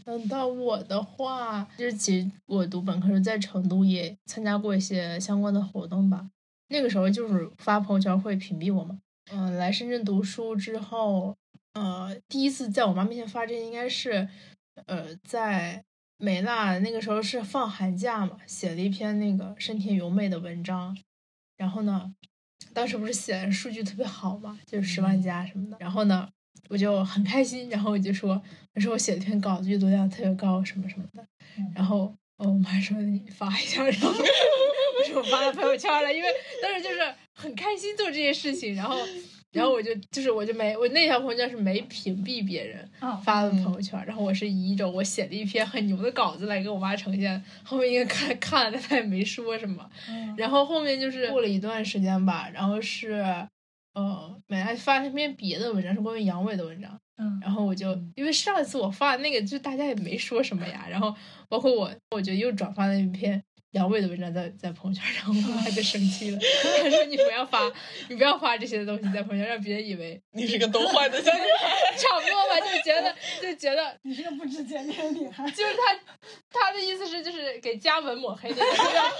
[0.03, 6.29] 等到我的话，就是其实我读本科时候在成都也参加过一些相关的活动吧。
[6.69, 8.99] 那个时候就是发朋友圈会屏蔽我嘛。
[9.31, 11.37] 嗯、来深圳读书之后，
[11.73, 14.27] 呃，第一次在我妈面前发这应该是，
[14.87, 15.83] 呃，在
[16.17, 20.97] 美娜那个时候是放寒假嘛，写了一篇那个深田由美的文章，
[21.57, 22.13] 然后呢，
[22.73, 26.29] 当时不是写的数据特别好嘛，就是十万加什么的，然后呢，
[26.69, 28.41] 我就很开心，然后我就说，
[28.75, 31.25] 我说我写了一篇稿子，阅读量特别高，什么什么的，
[31.75, 36.29] 然后呃我妈说你发一下，然后 我说我发到朋友圈了，因为
[36.61, 36.99] 当时就是
[37.33, 38.97] 很开心做这些事情，然后
[39.51, 42.87] 然后我就就是我就没我那条朋友圈是没屏蔽别人
[43.23, 49.89] 发的朋友圈，然后我是以一种我写了一篇很牛的稿子来给我妈呈现，后面应该看看了，但她也没说什么，
[50.37, 53.13] 然后后面就是过了一段时间吧，然后是
[53.93, 56.99] 呃本来发了一篇别的文章，是关于阳痿的文章。
[57.17, 57.39] 嗯。
[57.41, 61.13] 然后我就因为上一次我发的那个，就大家也没说什么呀，然后
[61.47, 66.39] 包括我，我就又转发了一篇阳痿的文章在在朋友圈，然 后我妈就生气了，
[66.83, 67.59] 她说你不要发，
[68.09, 71.69] 你不要发这些东西在朋友圈，让别人以为你是个懂坏的小女孩。
[71.97, 75.45] 差不多吧，就觉得就觉得你是个不知检点的女孩。
[75.51, 75.99] 就是她
[76.49, 79.11] 她的意思是就是给家门抹黑的，就是让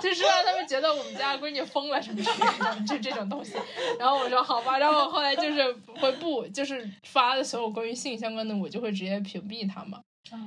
[0.00, 3.54] 就是让他们觉得我们家闺女疯了什么之类的，就这种东西。
[3.98, 10.00] 然后我说好吧，然后我后来就是会不就是发的所有关于性相关的，我就会直接屏蔽他嘛。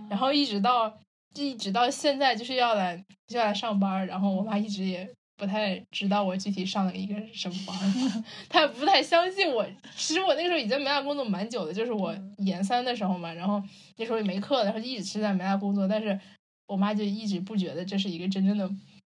[0.10, 0.98] 然后一直到
[1.36, 7.78] 一直到现在就是要来就要来上班，然后我妈一直也不太知道我具体上了一个什么班，
[8.50, 9.66] 她也不太相信我。
[9.96, 13.62] 其实我那个时候已经没在工作蛮久的，就是我研三的时候嘛，然后
[13.98, 16.20] 那时候也没课，然后一直是在没大工作，但是
[16.68, 18.70] 我妈就一直不觉得这是一个真正的。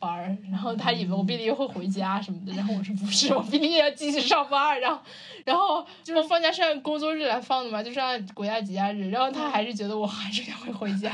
[0.02, 5.02] 班儿，然后他以为我毕业会回家什么的，然后我说不是，我毕业要继续上班，然后，
[5.46, 11.12] 然后就是放假是按工作日来放的嘛，就是按国家节假日，然后他还是觉得我还是会回家，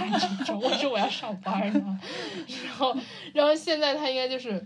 [0.59, 1.99] 我说我要上班呢，
[2.65, 2.95] 然后，
[3.33, 4.65] 然后现在他应该就是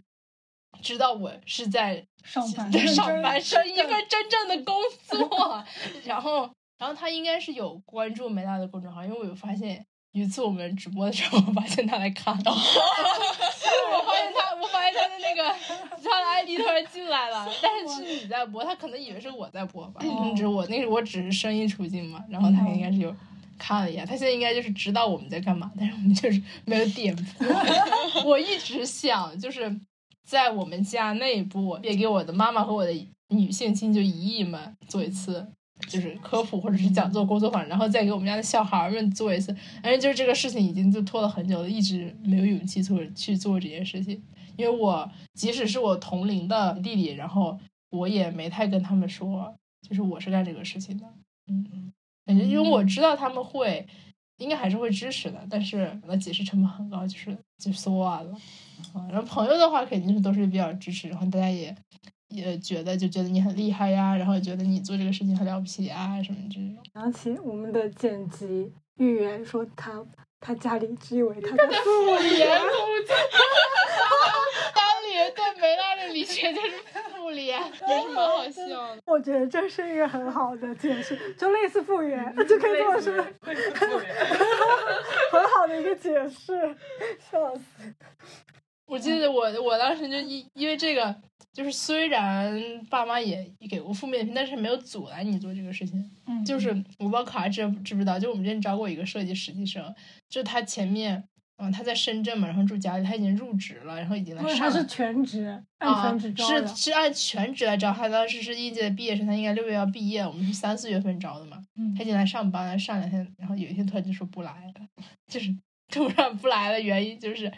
[0.82, 5.66] 知道我是在上班，上班是一份真正的工作，
[6.06, 9.84] 然后，然后他应该是有关注梅大的公众号，因为我有发现。
[10.14, 12.52] 有一次我们直播的时候，我发现他来看， 我发
[14.18, 15.44] 现他，我发现他的那个
[16.04, 20.02] 他的 ID 突然进来了，但是是你在播，他可能以为是我在播吧，
[20.36, 23.16] 只是我那我只是声音出镜嘛，然后他应该是有
[23.58, 27.48] 看了一眼，他现在应该就是知道我们在干嘛，但是我们就是没有点播。
[28.26, 29.80] 我一直想就是
[30.26, 32.92] 在我们家内部也给我的妈妈和我的
[33.30, 35.48] 女性亲就姨姨们做一次。
[35.88, 39.54] 就是科普或者是讲座工作坊，然后再给我们家的小孩们做一次。
[39.82, 44.22] 反正就是这个事情已经就拖了很久了，一直没有勇气做去做这件事情。
[44.58, 47.58] 因为我即使是我同龄的弟弟，然后
[47.90, 49.54] 我也没太跟他们说，
[49.88, 51.06] 就是我是干这个事情的。
[51.48, 51.92] 嗯，
[52.26, 53.88] 感觉因为我知道他们会，
[54.38, 58.32] 应该还是会支持的，但是那解释成本很高，就是就算了。
[58.94, 61.76] 啊，然后朋友的话肯定是都是比较支持，然后大家也。
[62.32, 66.78] 也觉得就觉得你很厉害呀，然后觉得你做这个事情很了不起啊，什么这种。
[66.94, 70.04] 想起我们的剪辑玉圆说他
[70.40, 72.66] 他家里只以为他的父母连哈
[74.76, 76.72] 当年对梅拉的理解就是
[77.14, 78.98] 复联，也是蛮好笑的。
[79.06, 83.14] 我觉得这是一个很好的解释，就类似复原，就可以这么说。
[85.32, 86.76] 很好的一个解释，
[87.32, 87.62] 笑死。
[88.92, 91.16] 我记得我我当时就因因为这个。
[91.54, 92.58] 就是虽然
[92.90, 96.10] 爸妈也给过负面评，但是没有阻拦你做这个事情。
[96.26, 99.94] 嗯，就是我不知道卡知知不知道，就我们之前招过一个设计实习生，
[100.30, 101.22] 就他前面，
[101.58, 104.60] 嗯，他在深圳嘛，然后住家里，他已经入职了，然后已经来上。
[104.60, 111.58] 他是全职，按全职招是是按全职来招，他当时是应届的毕业生，他应该六月要毕业，我们是三四月份招的嘛。
[111.76, 111.94] 嗯。
[111.94, 115.54] 他已经来上班了，上两天，然后有一天突然就说不来了，就是。
[115.92, 117.52] 突然不来的原因就是，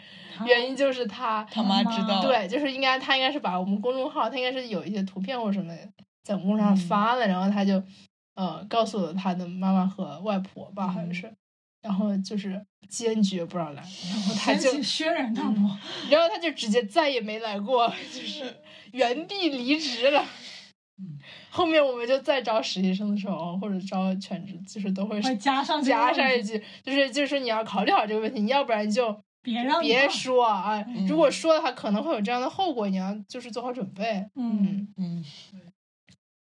[0.44, 5.72] 原因就是他他妈知道，对，就是应该他应该是把我们公众号，他应该是有一些图片或者什么
[6.22, 7.82] 在公众上发了，然后他就
[8.34, 11.32] 呃告诉了他的妈妈和外婆吧，好像是，
[11.80, 15.78] 然后就是坚决不让来，然后他就轩然大波，
[16.10, 18.56] 然后他就直接再也没来过，就是
[18.92, 20.24] 原地离职了。
[21.50, 34.28] 后面我们就再招实习生的时候，或者招全职，就是都会加上加上一句，就是就是你要考虑好这个问题，你要不然就别让别说啊，如果说的话可能会有这样的后果，你要就是做好准备。
[34.36, 35.24] 嗯嗯，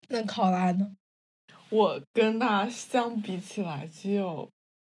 [0.10, 0.96] 那考拉呢？
[1.70, 4.48] 我跟他相比起来就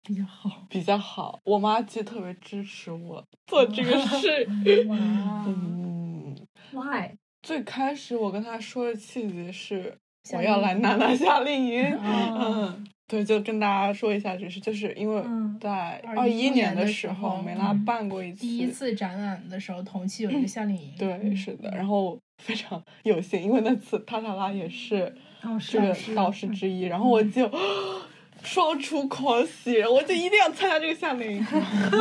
[0.03, 1.41] 比较好，比较好。
[1.45, 4.47] 我妈其实特别支持我做这个事。
[5.47, 6.37] 嗯
[6.73, 7.17] ，Why？
[7.49, 9.97] 最开始我跟他说的契机是
[10.35, 15.23] 我要来娜娜夏令营，嗯，对，就跟大家说一下，就是就是因为
[15.59, 25.17] 在二一年的时候，梅拉办过一次第一次展览的时候，同期有一个夏令营，对，是的，然后非常有幸，因为那次塔塔拉也是
[25.71, 27.51] 这个导师之一，然后我就。
[28.43, 31.47] 双出狂喜，我就一定要参加这个夏令营。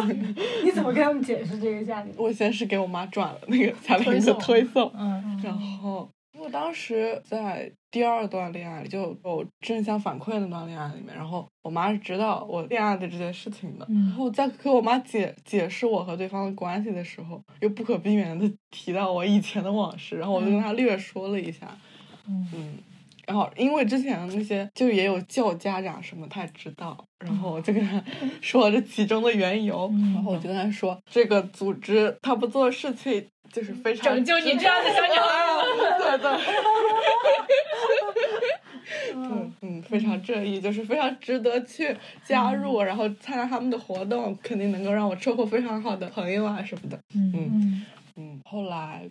[0.64, 2.16] 你怎么跟他们解释这个夏令营？
[2.18, 21.76] 我先是给我妈转了那个夏令营的推送，嗯，然后因为当时在第二段恋爱里就有正向反馈那段恋爱里面，然后我妈是知道我恋爱的这件事情的，然后在给我妈解解释我和对方的关系的时候，又不可避免的提到我以前的往事，然后我就跟她略说了一下，
[22.28, 22.78] 嗯。
[23.28, 26.98] 然后，因为之前那些就也有叫家长什么，他也知道。
[27.20, 28.02] 然后我就跟他
[28.42, 29.92] 说这其中的缘由。
[30.14, 35.28] 然后我就跟他说，这个组织他不做事情就是非常拯救你这样的小女孩。
[36.00, 36.32] 对 对。
[39.14, 46.98] 嗯嗯，非常正义，就是非常值得去加入，然后参加他们的活动，肯定能够让我收获非常好的朋友啊什么的。
[47.14, 49.10] 嗯嗯嗯，后来。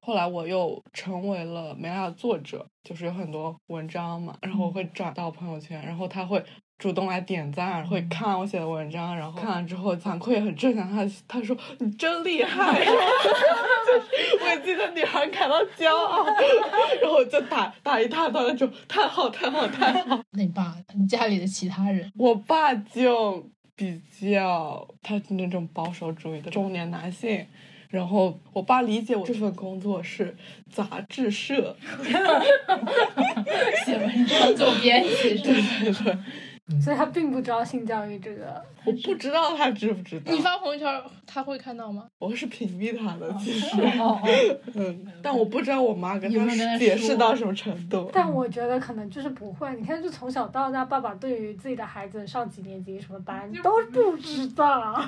[0.00, 6.42] 后来我又成为了梅拉的作者，就是有很多文章嘛，然后我会转到朋友圈，然后他会
[6.78, 12.80] 主动来点赞，会看我写的文章，然后看完之后反馈也很正向，他他说你真厉害，
[14.44, 16.24] 为自己的女孩感到骄傲，
[17.00, 20.20] 然后我就打打一大段那种太好太好太好。
[20.32, 24.00] 那你爸，你家里的其他人，我爸就比
[24.32, 27.46] 较他是那种保守主义的中年男性。
[27.92, 30.34] 然后我爸理解我这份工作是
[30.70, 31.76] 杂志社，
[33.84, 36.04] 写文章做编辑是吧？
[36.66, 38.64] 对对，所以他并不知道性教育这个。
[38.84, 40.32] 我 不知道他知不知道。
[40.32, 42.06] 你发朋友圈他会看到吗？
[42.18, 48.10] 我是屏蔽他的，其实， 哦哦，嗯，但我不知道我妈跟他解释到什么程度。
[48.12, 55.04] 但我觉得可能就是不会，你看，就从小到大，爸爸对于自己的孩子上几年级、什么班都不知道。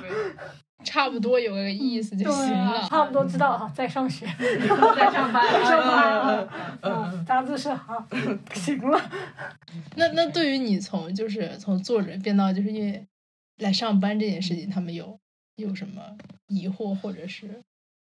[0.83, 2.85] 差不多有个意思就行了。
[2.87, 5.43] 差不多知道啊，在上学，在上班。
[5.47, 6.47] 在 上班
[6.81, 8.05] 嗯啊，啊，杂志社好，
[8.53, 9.01] 行了。
[9.95, 13.03] 那那对于你从就是从作者变到就是因为
[13.57, 15.17] 来上班这件事情，他们有
[15.55, 16.01] 有什么
[16.47, 17.61] 疑惑或者是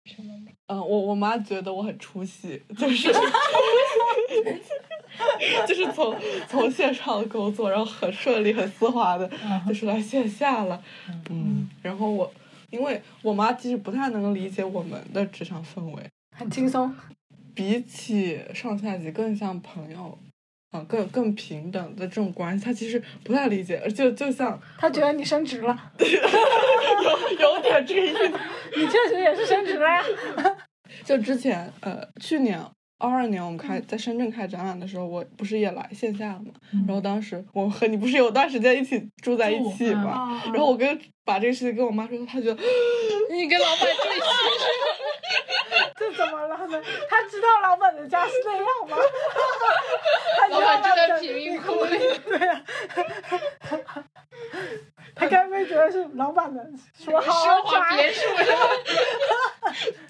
[0.06, 0.52] 什么吗？
[0.68, 3.12] 嗯，我我妈觉得我很出息，就是
[5.68, 6.16] 就是从
[6.48, 9.30] 从线上工作，然后很顺利、很丝滑的，
[9.68, 10.82] 就是来线下了。
[11.30, 12.32] 嗯，然后我
[12.72, 16.94] 因为我妈其实不太能理解我们的职场氛围，很轻松，
[17.54, 20.18] 比起上下级更像朋友。
[20.76, 28.40] 啊，更更平等的这种关系，他其实不太理解，就就像他觉得你升职了， 有有点这个意思。
[28.76, 30.04] 你确实也是升职了呀。
[31.04, 32.60] 就之前呃，去年
[32.98, 36.54] 二二年我们开在深圳开展览的时候，我不是也来线下了嘛？
[36.88, 40.12] 然后当时我和你不是有段时间一起住在一起嘛？
[40.12, 42.62] 啊然后我跟把这个事情跟我妈说，她觉得
[43.32, 44.26] 你跟老板住一起
[45.98, 46.82] 这怎么了呢？
[47.10, 48.98] 他知道老板的家是那样吗？
[50.52, 52.64] 老板住在的贫民窟里，对呀、
[55.16, 56.62] 他该不会觉得是老板的
[56.98, 58.58] 说奢好华别墅是吧？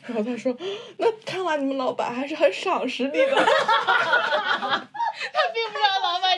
[0.08, 0.56] 然后他说，
[0.98, 3.36] 那看来你们老板还是很赏识你的。
[4.26, 4.88] 他
[5.54, 6.38] 并不知道老板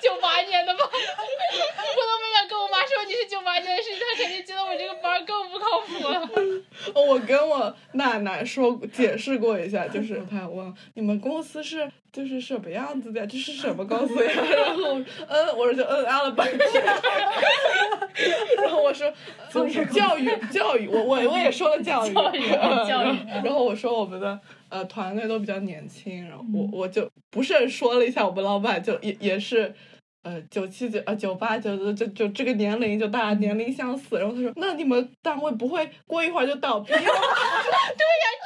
[0.00, 0.80] 九八年的吧？
[0.84, 6.28] 我都没敢跟我妈说你是九八年的事情，她肯定觉得我这个班更不靠谱了。
[6.94, 14.32] 我跟我奶奶说解释过一下，就是她问你们公司是就是什么样子的呀，这是什么 公司呀？
[14.34, 14.98] 然后
[15.28, 16.84] 嗯，我说就嗯啊了半天，
[18.62, 19.10] 然后我说
[19.50, 24.38] 就是教育教育，我我我也说了教育教育嗯教育然后我说我们的
[24.68, 29.74] 呃团队都比较年轻，然后我我就不慎说了一下，我们老板就也也是。
[30.22, 34.16] 呃，九七九呃九八九九就就这个年龄，就大家年龄相似。
[34.18, 37.14] 然后他说：“那你们单位不会过一会儿就倒闭了？” 对呀，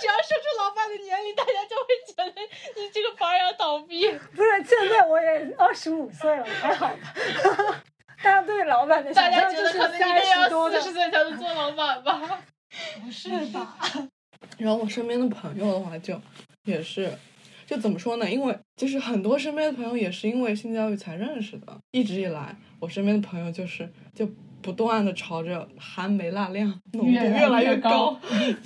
[0.01, 2.41] 只要说出老板的年龄，大家就会觉得
[2.81, 4.11] 你这个班儿要倒闭。
[4.35, 7.13] 不是，现在我也二十五岁了，还好吧。
[8.23, 12.41] 大家对老板的大家觉得可能应三该要十多的四十，岁才能做老板吧？
[13.05, 13.77] 不是吧？
[14.57, 16.19] 然后我身边的朋友的话就，
[16.65, 17.13] 也是，
[17.67, 18.31] 就怎么说呢？
[18.31, 21.77] 因为就是很多身边的朋友也是因为性教育才认识的。
[21.91, 24.29] 一直以来，我身边的朋友就是就
[24.63, 28.21] 不断的朝着含煤蜡量浓度越来越来越高高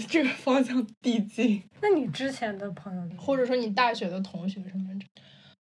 [0.09, 1.63] 这个方向递进。
[1.81, 5.05] 那你之前的朋友里，或者说你大学的同学什么的，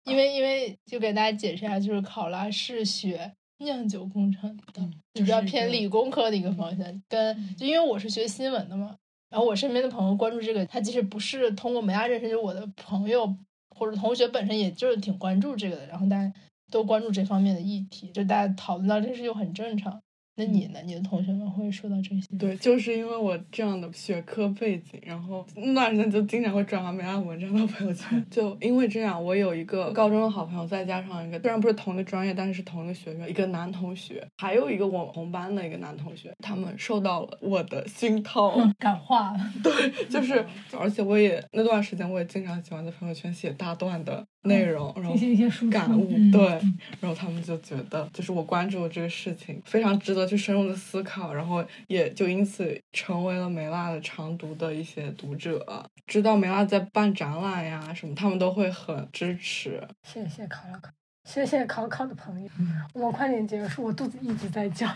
[0.03, 4.81] 因为因为就给大家解释一下，就是考拉是学酿酒工程的，
[5.13, 7.01] 就比较偏理工科的一个方向。
[7.07, 8.95] 跟就因为我是学新闻的嘛，
[9.31, 13.35] 然后我身边的朋友关注这个，他即使不是通过美亚认识，就我的朋友
[13.73, 16.33] 或者同学本身，也就是挺关注这个的，然后大家
[16.69, 20.01] 都关注这方面的议题，就大家讨论到这事就很正常。
[20.41, 20.79] 那你呢？
[20.83, 22.35] 你的同学们会说到这些？
[22.39, 28.19] 对，就是因为我这样的学科背景，然后那段时间就经常会转发梅亚文章到朋友圈。
[28.31, 38.59] 就因为这样，我有一个高中的好朋友，再加上一个虽然不是同一个专业，但是是同一个学院，一个男同学，还有一个我同班的一个男同学，他们受到了我的熏陶。
[38.79, 39.71] 感化 对，
[40.09, 40.43] 就是，
[40.79, 55.63] 而且我也那段时间，我也经常喜欢在朋友圈写大段的内容，然后进行一些输出感悟，嗯对嗯，然后他们就觉得，就是我关注的这个事情非常值得去深入的思考，然后也就因此成为了梅辣的常读的一些读者，
[56.07, 59.81] 知道梅辣在办展览呀什么，他们都会很支持。
[60.03, 60.89] 谢谢考考考，
[61.23, 62.49] 谢谢考考的朋友。
[62.93, 64.87] 我们快点结束，我肚子一直在叫。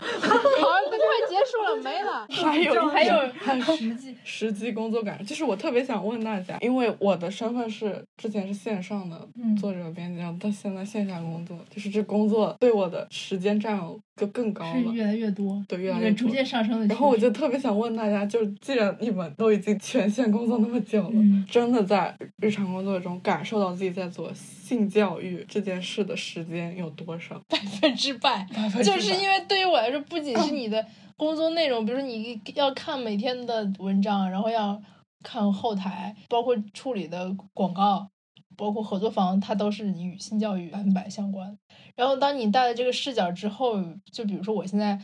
[1.06, 2.26] 快结束了，没了。
[2.30, 14.72] 还有还有点还有实际实际工作感，就是我特别想问大家，因为我的身份是之前是线上的嗯作者编辑，然后到现在线下工作，就是这工作对我的时间占有就更高了。
[14.74, 16.86] 是越来越多，对越来越逐渐上升的。
[16.86, 27.40] 然后我就特别想问大家，就是既然你们都已经全线工作那么久了，嗯真的在日常工作中感受到自己在做性教育这件事的时间有多少？
[27.48, 28.46] 百分之百，
[28.84, 30.84] 就是因为对于我来说，不仅是你的
[31.16, 34.80] 工作内容，比如说你要看每天的文章，然后要
[35.22, 38.08] 看后台，包括处理的广告，
[38.56, 41.56] 包括合作方，它都是你与性教育百分百相关。
[41.94, 43.82] 然后当你带了这个视角之后，
[44.12, 45.00] 就比如说我现在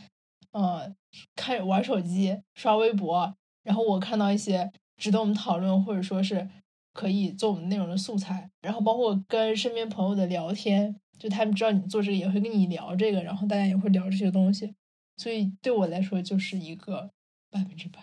[0.51, 0.93] 呃
[1.35, 3.33] 看玩手机、刷微博，
[3.63, 6.47] 然后我看到一些值得我们讨论或者说是
[6.93, 14.75] 可以做我们内容的素材，然后包括跟身边朋友的聊天，就他们知道你做这个也会跟你聊这个，然后大家也会聊这些东西，
[15.17, 17.11] 所以对我来说就是一个
[17.49, 17.99] 百分之百。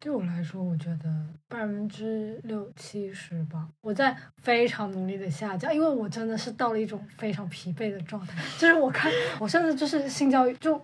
[0.00, 3.68] 对我来说，我觉得百分之六七十吧。
[3.80, 8.40] 我在非常努力的下降，因为我真的是到了一种非常疲惫的状态。
[8.58, 10.80] 就是我看，我现在就是性教育，就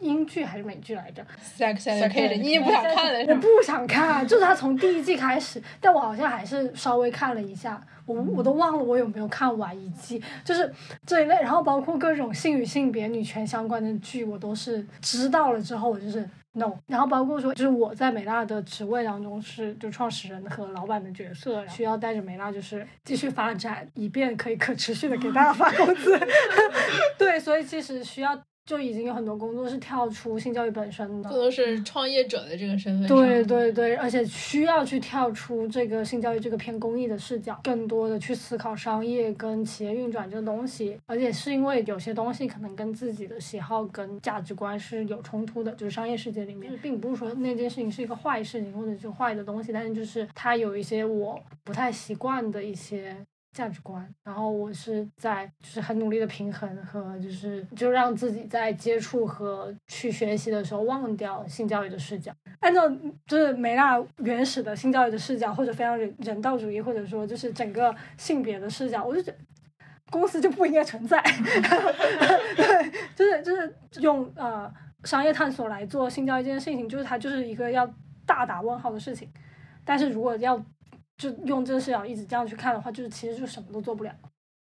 [0.00, 1.24] 英剧还是美剧来着
[1.56, 3.34] ，Sex Education，你也不想看了是吗？
[3.34, 10.70] 我不想看，就是他从第一季开始，但我好像还是稍微看了一下，我我都忘了我有没有看完一季，就是
[11.06, 26.20] 这一类，然后包括各种性与性别、女权相关的剧，我都是知道了之后，我就是 no，然后包括说，就是我在美娜的职位当中是就创始人和老板的角色，需要带着美娜就是继续发展，以便可以可持续的给大家发工资，
[27.16, 28.36] 对，所以其实需要。
[28.66, 33.06] 就已经有很多工作是跳出性教育本身的，这都是创业者的这个身份。
[33.06, 40.98] 对对对，而且需要去跳出这个性教育这个偏公益的视角，更多的去思考商业跟企业运转这个东西。
[41.06, 53.16] 而且是因为有些东西可能跟自己的喜好跟价值观是有冲突的，就是商业世界里面，并不是说那件事情是一个坏事情或者是坏的东西，但是就是它有一些我不太习惯的一些。
[53.56, 62.30] 价值观，然后我是在就是很努力的平衡和就是就让自己在接触和去学习的时候忘掉性教育的视角，
[62.60, 62.86] 按照
[63.26, 69.38] 就是梅纳原始的性教育的视角，或者非常人人道主义，或者说就是整个性别的视角，我就觉得
[70.10, 71.18] 公司就不应该存在，
[72.54, 74.70] 对，就是就是用呃
[75.04, 77.90] 商业探索来做性教育这件事情，就是它就是一个要
[78.26, 79.30] 大打问号的事情，
[79.82, 80.62] 但是如果要
[81.16, 84.12] 就用这个视角一直这样去看的话，就是其实就什么都做不了。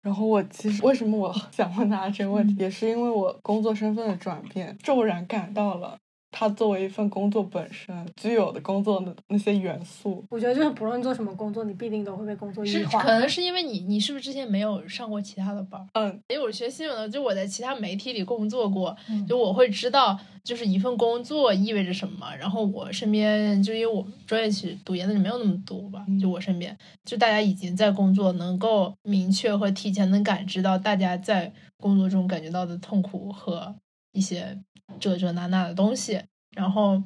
[0.02, 5.98] 然后我其实为什么我 想问大家这个问题，也是因为我工作身份的转变，骤然感到了
[6.38, 10.22] 它作为一份工作本身具有的工作的那些元素。
[10.30, 13.02] 我觉得就是不论做什么工作，你必定都会被工作异是化。
[13.02, 15.88] 可能是因为你你是不是之前没有上过其他的班？
[15.94, 22.28] 嗯，因为我学新闻的，就我在其他媒体里工作过，嗯就我会知道，就是一份工作意味着什么。
[22.38, 33.74] 然后我身边，就因为我们专业其实读研的人没有那么多吧，嗯就我身边，就大家已经在工作，能够明确和提前能感知到大家在工作中感觉到的痛苦和
[34.16, 34.58] 一些
[35.00, 36.20] 这这那那的东西。
[36.56, 37.04] 然后，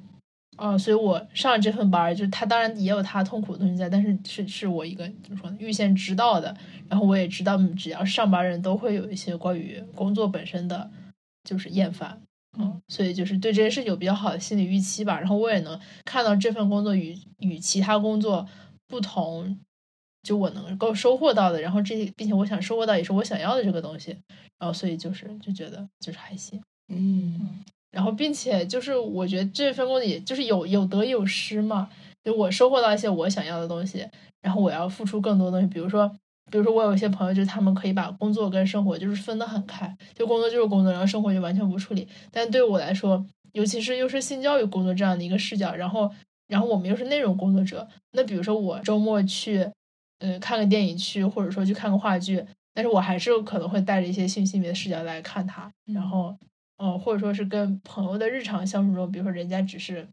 [0.58, 6.56] 呃，所以我上这份班，就是他当然也有他痛苦的东西在，但是是是我一个怎么说，预先知道的。
[6.88, 10.90] 然后我也知道，只要上班人都会有一些关于工作本身的
[11.44, 12.22] 就是厌烦，
[12.60, 15.20] 嗯，所以就是对这件事情有比较好的心理预期吧。
[15.20, 18.48] 然后我也能看到这份工作与与其他工作
[18.88, 19.60] 不同，
[20.22, 24.12] 就我能够收获到的，然后这并且我想收获到也是我想要的这个东西，
[24.60, 26.62] 然后所以就是就觉得就是还行。
[26.90, 31.90] 嗯然后，并且就是我觉得这份工作也就是有有得有失嘛，
[32.24, 34.08] 就我收获到一些我想要的东西，
[34.42, 36.08] 然后我要付出更多东西，比如说，
[36.52, 42.08] 比如说我有一些朋友，就是他们可以把工作跟生活就是分得很开，就工作就是工作，然后生活就完全不处理。
[42.32, 46.12] 但对我来说，尤其是又是性教育工作这样的一个视角，然后
[46.48, 49.68] 然后我们又是内容工作者，那比如说我周末去，
[50.20, 56.38] 嗯，看个电影去，或者说去看个话剧，但是我还是可能会带着一些性性别的视角来看它，然后。
[56.80, 60.08] 嗯，或者说是跟朋友的日常相处中，比如说人家只是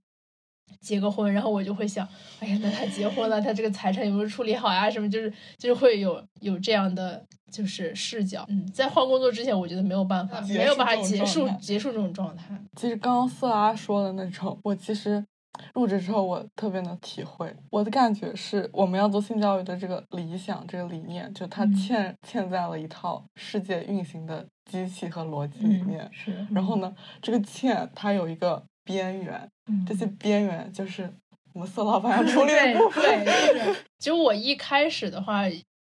[0.80, 2.06] 结个婚，然后我就会想，
[2.40, 4.90] 哎呀，那他结婚了，他这个财产有没有处理好呀？
[4.90, 8.44] 什么就是就是会有有这样的就是视角。
[8.48, 12.60] 嗯，在换工作之前，我觉得没有办法，没有办法结束结束这种状态。
[12.74, 15.24] 其实刚刚色拉说的那种，我其实
[15.74, 17.54] 入职之后我特别能体会。
[17.70, 26.08] 我的感觉是，我们要做性教育的这个理想、这个理念，就它嵌嵌在了一套世界运行的机器和逻辑里面。
[26.12, 29.48] 是，然后呢，这个嵌它有一个边缘，
[29.86, 31.12] 这些边缘就是
[31.52, 33.02] 我们色老板要 处理的部分。
[33.02, 35.42] 对，就是，就我一开始的话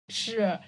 [0.08, 0.58] 是，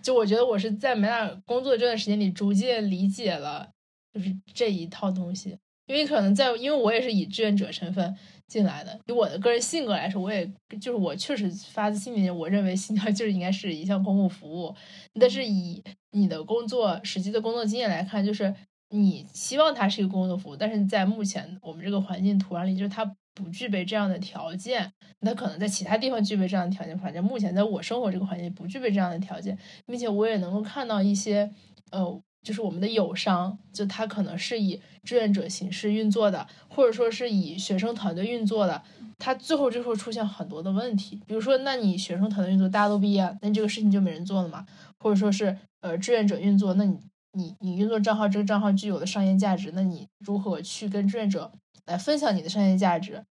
[0.00, 3.70] 就我觉得我是在美大工作这段时间里逐渐理解了，
[4.12, 5.58] 就是这一套东西。
[5.86, 8.16] 因为可能在，因为我也是以志愿者身份
[8.46, 14.74] 进来的，以我的个人性格来说，我也就是我确实发自心里，我认为性教育就是应该是一项公共服务。
[15.20, 15.82] 但是以
[16.12, 18.54] 你的工作实际的工作经验来看，就是
[18.88, 23.04] 你希望它是一个工作服务，但是在目前我们这个环境土壤里，就是它
[23.34, 24.90] 不具备这样的条件。
[25.20, 31.50] 它可能在其他地方具备这样的条件，反正目前在我生活这个环境不具备这样的条件，并且我也能够看到一些
[31.90, 32.22] 呃。
[32.44, 38.82] 就是我们的友商，就他可能是以志愿者形式运作的，或者说是以学生团队运作的，
[39.18, 41.20] 他最后就会出现很多的问题。
[41.26, 44.66] 比如说，那你学生团队运作，大家都毕业，那这个事情就没人做了嘛？
[44.98, 46.98] 或者说是呃志愿者运作，那你
[47.32, 51.50] 你你运作账号，这个账号具有的商业价值，那你如何去跟志愿者
[51.86, 53.24] 来分享你的商业价值？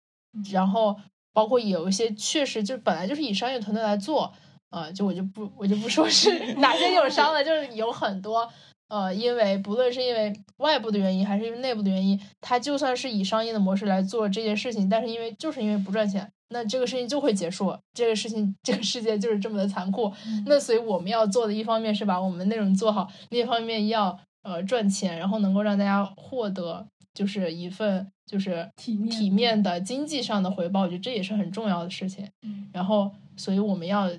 [0.50, 0.98] 然后
[1.34, 4.34] 包括有一些确实就本来就是以商业团队来做，
[4.70, 8.50] 呃，就我就不我就不说是 哪些友商了，就是有很多。
[8.92, 17.74] 呃，因为不论是因为外部的原因，还是因为内部的原因，它就算是以商业的模式来做这件事情，但是因为就是因为不赚钱，那这个事情就会结束。
[17.94, 20.12] 这个事情，这个世界就是这么的残酷。
[20.46, 32.28] 那所以我们要做的一方面是把我们内容做好，另一方面要呃赚钱，然后能够让大家获得就是一份就是体面体面的经济上的回报，我觉得这也是很重要的事情。
[32.74, 34.10] 然后，所以我们要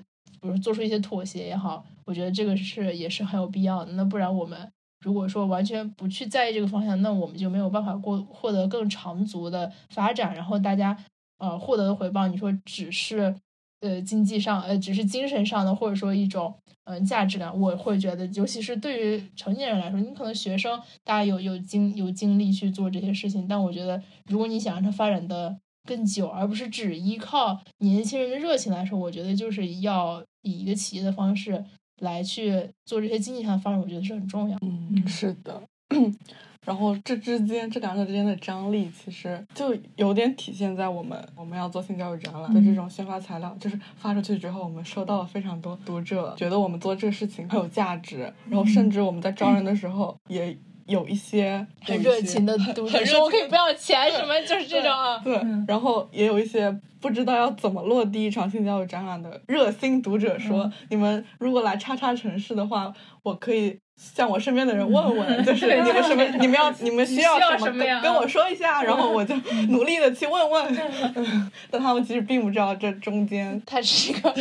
[0.43, 1.83] 比如做出一些妥协也好。
[2.05, 3.93] 我觉得这个是也是很有必要的。
[3.93, 4.69] 那不然我们
[4.99, 10.35] 如果说完全不去在意这个方向，那我们就没有办法过获得更长足的发展。
[10.35, 10.97] 然后大家
[11.37, 13.33] 呃获得的回报，你说只是
[13.79, 31.65] 呃经济上呃只是精神上的，或者说一种嗯价值感，我会觉得，尤其是对于成年人来说，你可能学生大家有有精有精力去做这些事情，但我觉得如果你想让它发展的更久，而不是只依靠年轻人的热情来说，我觉得就是要以一个企业的方式。
[31.99, 32.51] 来去
[32.85, 34.57] 做这些经济上的发展，我觉得是很重要。
[34.61, 35.61] 嗯，是的。
[36.65, 50.57] 然后这之间这两者之间的张力，其实就有点体现在我们我们要做性教育展览的这种宣发材料，就是发出去之后，我们收到了非常多读者觉得我们做这个事情很有价值，然后甚至我们在招人的时候也。
[50.85, 54.91] 有一些很热情的读者说：“我可以不要钱，什么就是这种。”
[55.23, 69.35] 对，然后也有一些不知道要怎么落地一场性教育展览的热心读者说：“你们如果来叉叉城市的话，我可以。”向我身边的人问问，就是 你们什么，你们要你们需要什么，跟跟我说一下，然后我就
[69.69, 70.77] 努力的去问问。
[71.71, 74.35] 但他们其实并不知道这中间， 它是一个，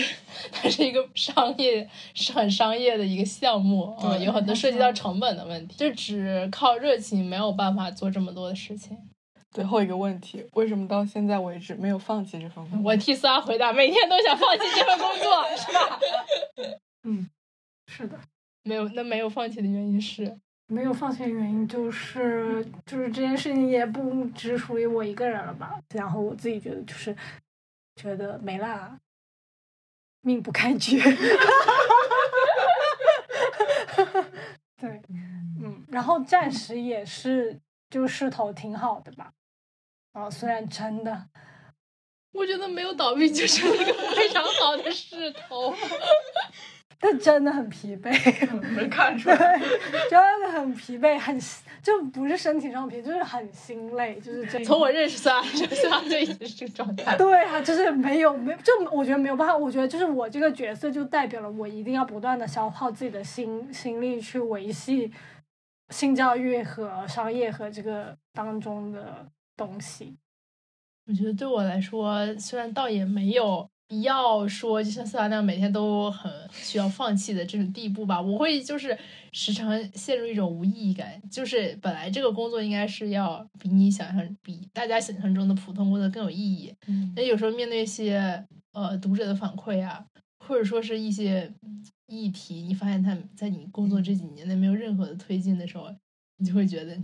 [0.50, 8.96] 它是一个商业，是很商业的一个项目，嗯，有很多涉及到成本的问题，就只靠热情没有办法做这么多的事情。
[9.52, 12.90] 最后一个问题，为什么到现在为止没有放弃这份工作？
[12.90, 16.00] 我替仨回答，每天都想放弃这份工作，是吧？
[18.72, 20.34] 没有，那没有放弃的原因是，
[20.66, 25.78] 没有放弃的原因就是，就是这件事情也不只属于我一个人了吧。
[25.94, 27.14] 然后我自己觉得就是，
[27.96, 28.98] 觉得没啦，
[30.22, 30.98] 命不开绝。
[34.80, 35.02] 对，
[35.62, 37.60] 嗯，然后暂时也是
[37.90, 39.34] 就势头挺好的吧。
[40.12, 41.26] 啊，虽然真的，
[42.32, 45.74] 我觉得没有倒闭就是一个非常好的势头。
[47.04, 48.12] 但真的很疲惫，
[48.76, 49.36] 没看出来，
[50.08, 51.36] 真的很疲惫，很
[51.82, 54.64] 就不是身体上疲，就是很心累，就是这。
[54.64, 57.16] 从我认识他， 就是他就一直是这个状态。
[57.16, 65.10] 对啊，就是没有没就我觉得没有办法，我觉得就是我这个角色就代表了我一定要不断的消耗自己的心心力去维系
[65.88, 69.26] 性教育和商业和这个当中的
[69.56, 70.16] 东西。
[71.08, 73.68] 我觉得对我来说，虽然倒也没有。
[74.00, 78.96] 要说就像斯拉那样每天都很需要放弃的这种地步吧，我会就是
[79.32, 81.20] 时常陷入一种无意义感。
[81.30, 86.74] 就是本来这个工作应该是要比你想象、比大家想象中的普通工作更有意义。
[87.14, 90.02] 那有时候面对一些呃读者的反馈啊，
[90.40, 91.52] 或者说是一些
[92.06, 95.94] 议题，你发现他在你工作这几年内没有任何的推进的时候，
[96.38, 96.96] 你就会觉得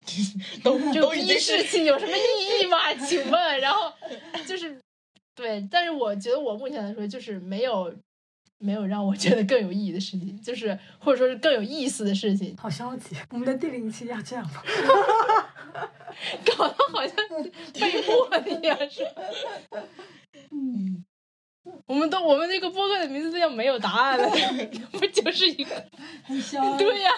[0.64, 2.94] 都就逼事情有什么意义吗？
[3.06, 3.92] 请问，然后
[4.46, 4.80] 就是。
[5.34, 7.94] 对，但是我觉得我目前来说就是没有，
[8.58, 12.56] 没有让我觉得更有意义的事情，就是或者说是更有意思的事情。
[12.56, 14.62] 好消极，我们的第零期要这样吗？
[16.56, 17.16] 搞得好像
[17.80, 19.04] 被迫的一样，是
[20.50, 21.04] 嗯。
[21.86, 24.28] 我们都我们那个播客的名字都叫没有答案了，
[24.90, 25.84] 不就是一个
[26.24, 27.12] 很消对呀，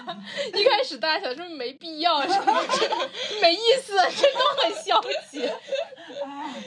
[0.54, 2.52] 一开始大家想说没必要，什么
[3.40, 5.00] 没意思，这都很消
[5.30, 5.46] 极。
[5.46, 6.62] 哎，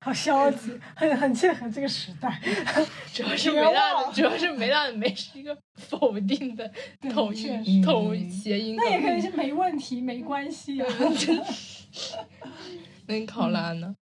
[0.00, 2.40] 好消极， 很很切合这个时代。
[3.12, 6.70] 主要是没大的，主要是没大的没是一个否定的
[7.10, 8.76] 同音同谐音。
[8.76, 10.88] 那也可以是没问题，没关系啊。
[13.06, 13.94] 那你考拉呢？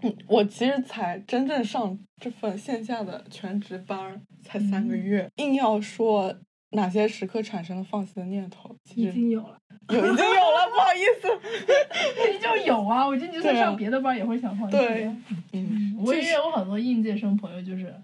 [0.00, 6.32] 嗯，我其实才真正上这份线下的全职班才三个月，硬要说
[6.70, 9.58] 哪些时刻产生了放弃的念头，其实已经有了，
[9.88, 11.28] 有已经有了，不好意思，
[12.16, 13.06] 肯定就有啊。
[13.06, 14.76] 我觉得就算上别的班也会想放弃。
[14.76, 15.10] 对，
[15.52, 17.94] 嗯，我也有很多应届生朋友，就是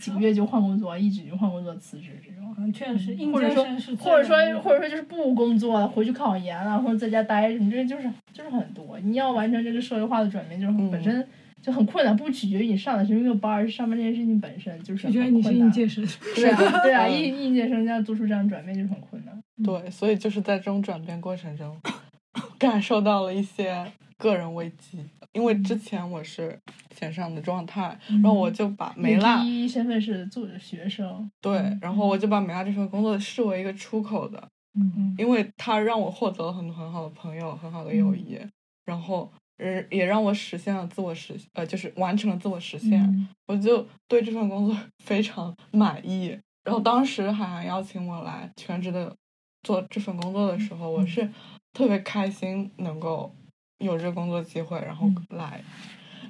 [0.00, 2.54] 几个月就换工作，一直就换工作辞职这种。
[2.58, 3.64] 嗯，确实，或者说
[3.98, 8.98] 或者说或者说就是不工作了，回去考研了，或者在家待着，你，这就是就是很多。
[9.00, 11.26] 你要完成这个社会化的转变，就是本身。
[11.64, 15.06] 就很困难，不取决于你上的是那个班，儿上班这件事情本身就是。
[15.06, 16.06] 取决于你是应届生。
[16.34, 19.42] 对啊，对啊， 应应届生要做出这样转变就是很困难。
[19.64, 21.74] 对，所以就是在这种转变过程中，
[22.58, 24.98] 感受到了一些个人危机。
[25.32, 26.56] 因为之前我是
[26.94, 34.48] 线上的状态，然后我就把梅拉第一身份是做学生，对，然后我就把梅拉这份工作视为一个出口的，
[34.78, 38.38] 嗯嗯，因为它让我获得了很多很好的朋友，很好的友谊，
[38.84, 46.38] 然后呃也让我实现了自我实呃就是完成了自我实现，我就对这份工作 非常满意。
[46.64, 49.14] 然后当时海涵邀请我来全职的
[49.62, 51.28] 做这份工作的时候，我是
[51.72, 53.34] 特别开心能够。
[53.78, 55.62] 有这个工作机会，然后来，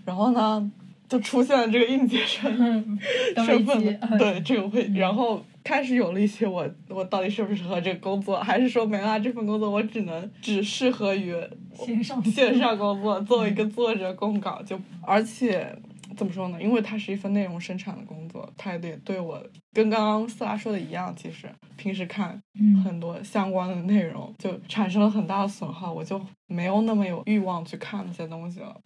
[0.04, 0.72] 然后呢，
[1.06, 2.98] 就出现了这个应届生
[3.46, 11.34] 身份，对这个会，然后开始有了一些我我到底适不适合这个工作，还是说没了这份工作我只能只适合于
[11.74, 15.76] 线上线上工作，作为一个作者供稿，就而且。
[16.16, 16.62] 怎么说呢？
[16.62, 19.42] 因为它是一份内容生产的工作，它也得对我
[19.72, 22.40] 跟刚刚斯拉说的一样，其实平时看
[22.84, 28.80] 很多相关的内容就产生了很大的损耗，我就没有那么有欲望去看那些东西了。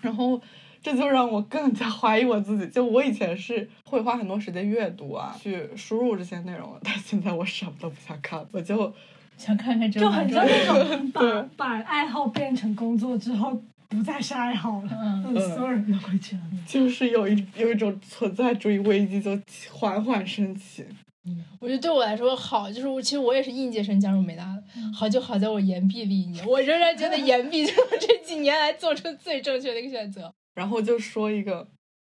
[0.00, 0.40] 然后
[0.84, 2.68] 这就让我更加怀疑我自己。
[2.68, 8.92] 就我以前是会花很多时间阅读啊，去输入这些内容，但现在我什么都不想看，我就
[9.38, 13.60] 想看看这就很像那种 把把爱好变成工作之后。
[13.86, 16.42] 不再是爱好了，嗯，所有人都会这样。
[16.66, 19.38] 就是有一有一种存在主义危机就
[19.70, 20.84] 缓缓升起。
[21.24, 24.62] 嗯，我觉得对我来说好，就是我其实我也是应届生加入美大的，
[24.92, 30.32] 好就好在我延毕了一年，我仍然觉得延毕是我 这几年来做出最正确的一个选择。
[30.54, 31.68] 然后就说一个，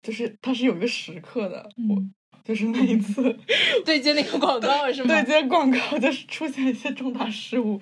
[0.03, 2.03] 就是它是有一个时刻的，我
[2.45, 3.37] 就是那一次
[3.85, 5.09] 对接那个广告是吗？
[5.09, 7.81] 对接广告就是出现一些重大失误，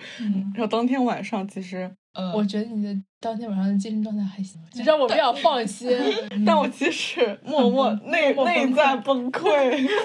[0.55, 1.95] 然后当天晚上其实。
[2.35, 5.91] 我觉得你的当天晚上的精神状态还行，就让我比较放心。
[6.47, 9.43] 但我其实默默内内在崩溃。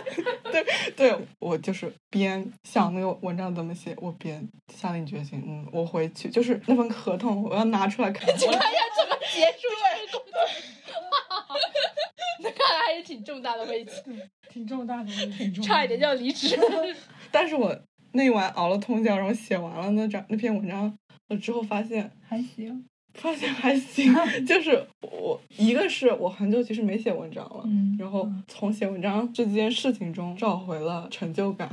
[0.51, 8.25] 对对，我就是边想那个文章怎么写，我边下定决心，嗯，我回去就是那份合同，我要拿出来看。
[8.33, 10.39] 看要怎么结束这个工作？
[12.41, 13.91] 那看来还是挺重大的危机，
[14.49, 16.57] 挺重大的危机，差一点就要离职。
[17.31, 17.77] 但是我
[18.13, 20.97] 那晚熬了通宵，然后写完了那张那篇文章。
[21.29, 24.13] 我之后发现还行，发现还行，
[24.45, 27.63] 就是我一个是我很久其实没写文章了，
[27.97, 31.69] 然后从写文章这件事情中找回了成就感，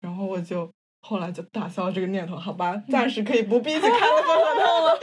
[0.00, 0.70] 然后我就
[1.02, 5.00] 后来就打消了这个念头，好吧，暂时可以不必去看那份合同了。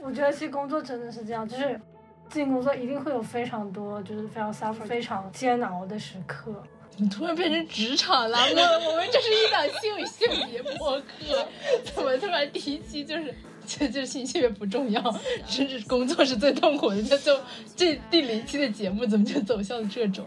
[0.04, 1.80] 我觉得其实工作真的是这样，就是
[2.28, 6.62] 进工作一定会有非常多就是非常 suffer 非常煎熬的时刻。
[7.00, 8.38] 怎么突然变成职场了？
[8.52, 11.48] 我我们这是一档性与性别播客，
[11.94, 13.34] 怎么突然第一期就是
[13.66, 15.02] 就就性性别不重要，
[15.48, 17.02] 甚至工作是最痛苦的？
[17.02, 17.40] 就就
[17.74, 20.26] 这第零期的节目怎么就走向了这种？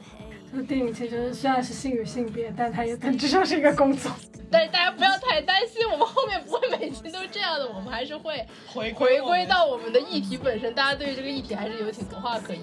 [0.52, 4.12] 就第零期就是虽然是性与性别，但它也本质上是一个工作。
[4.50, 10.74] 但是大家不要太担心，我们后面不会每期都这样的，我们还是会回回归到我们的议题本身。
[10.74, 12.60] 大家对于这个议题还是有挺多话可以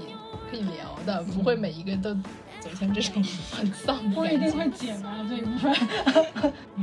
[0.50, 2.16] 可以聊的，不会每一个都。
[2.60, 5.74] 走向这种很丧的不一定会剪啊这一部分。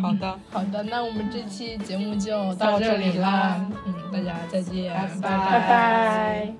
[0.02, 3.66] 好的，好的，那我们这期节目就到这里啦。
[3.86, 6.54] 嗯，大家再见，拜拜。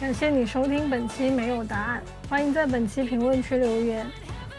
[0.00, 4.06] 感谢你收听本期没有答案，欢迎在本期评论区留言，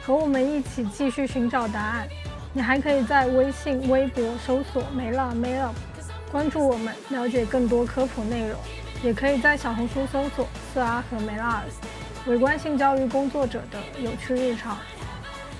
[0.04, 2.08] 和我们一起继续寻找答案。
[2.54, 5.74] 你还可以在微信、微博搜索“没了没了”，
[6.32, 8.60] 关注我们，了解更多科普内容。
[9.04, 11.80] 也可以在小红书搜索“四阿和梅拉尔斯”，
[12.30, 14.78] 围观性教育工作者的有趣日常。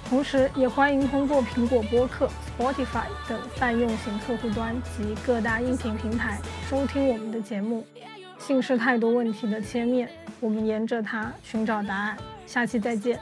[0.10, 7.86] 同时，也欢迎通过苹果播客、Spotify 等泛用型客户端及各大音频平台收听我们的节目。
[8.40, 10.10] 性是太多问题的切面，
[10.40, 12.18] 我们沿着它寻找答案。
[12.48, 13.20] 下期再见。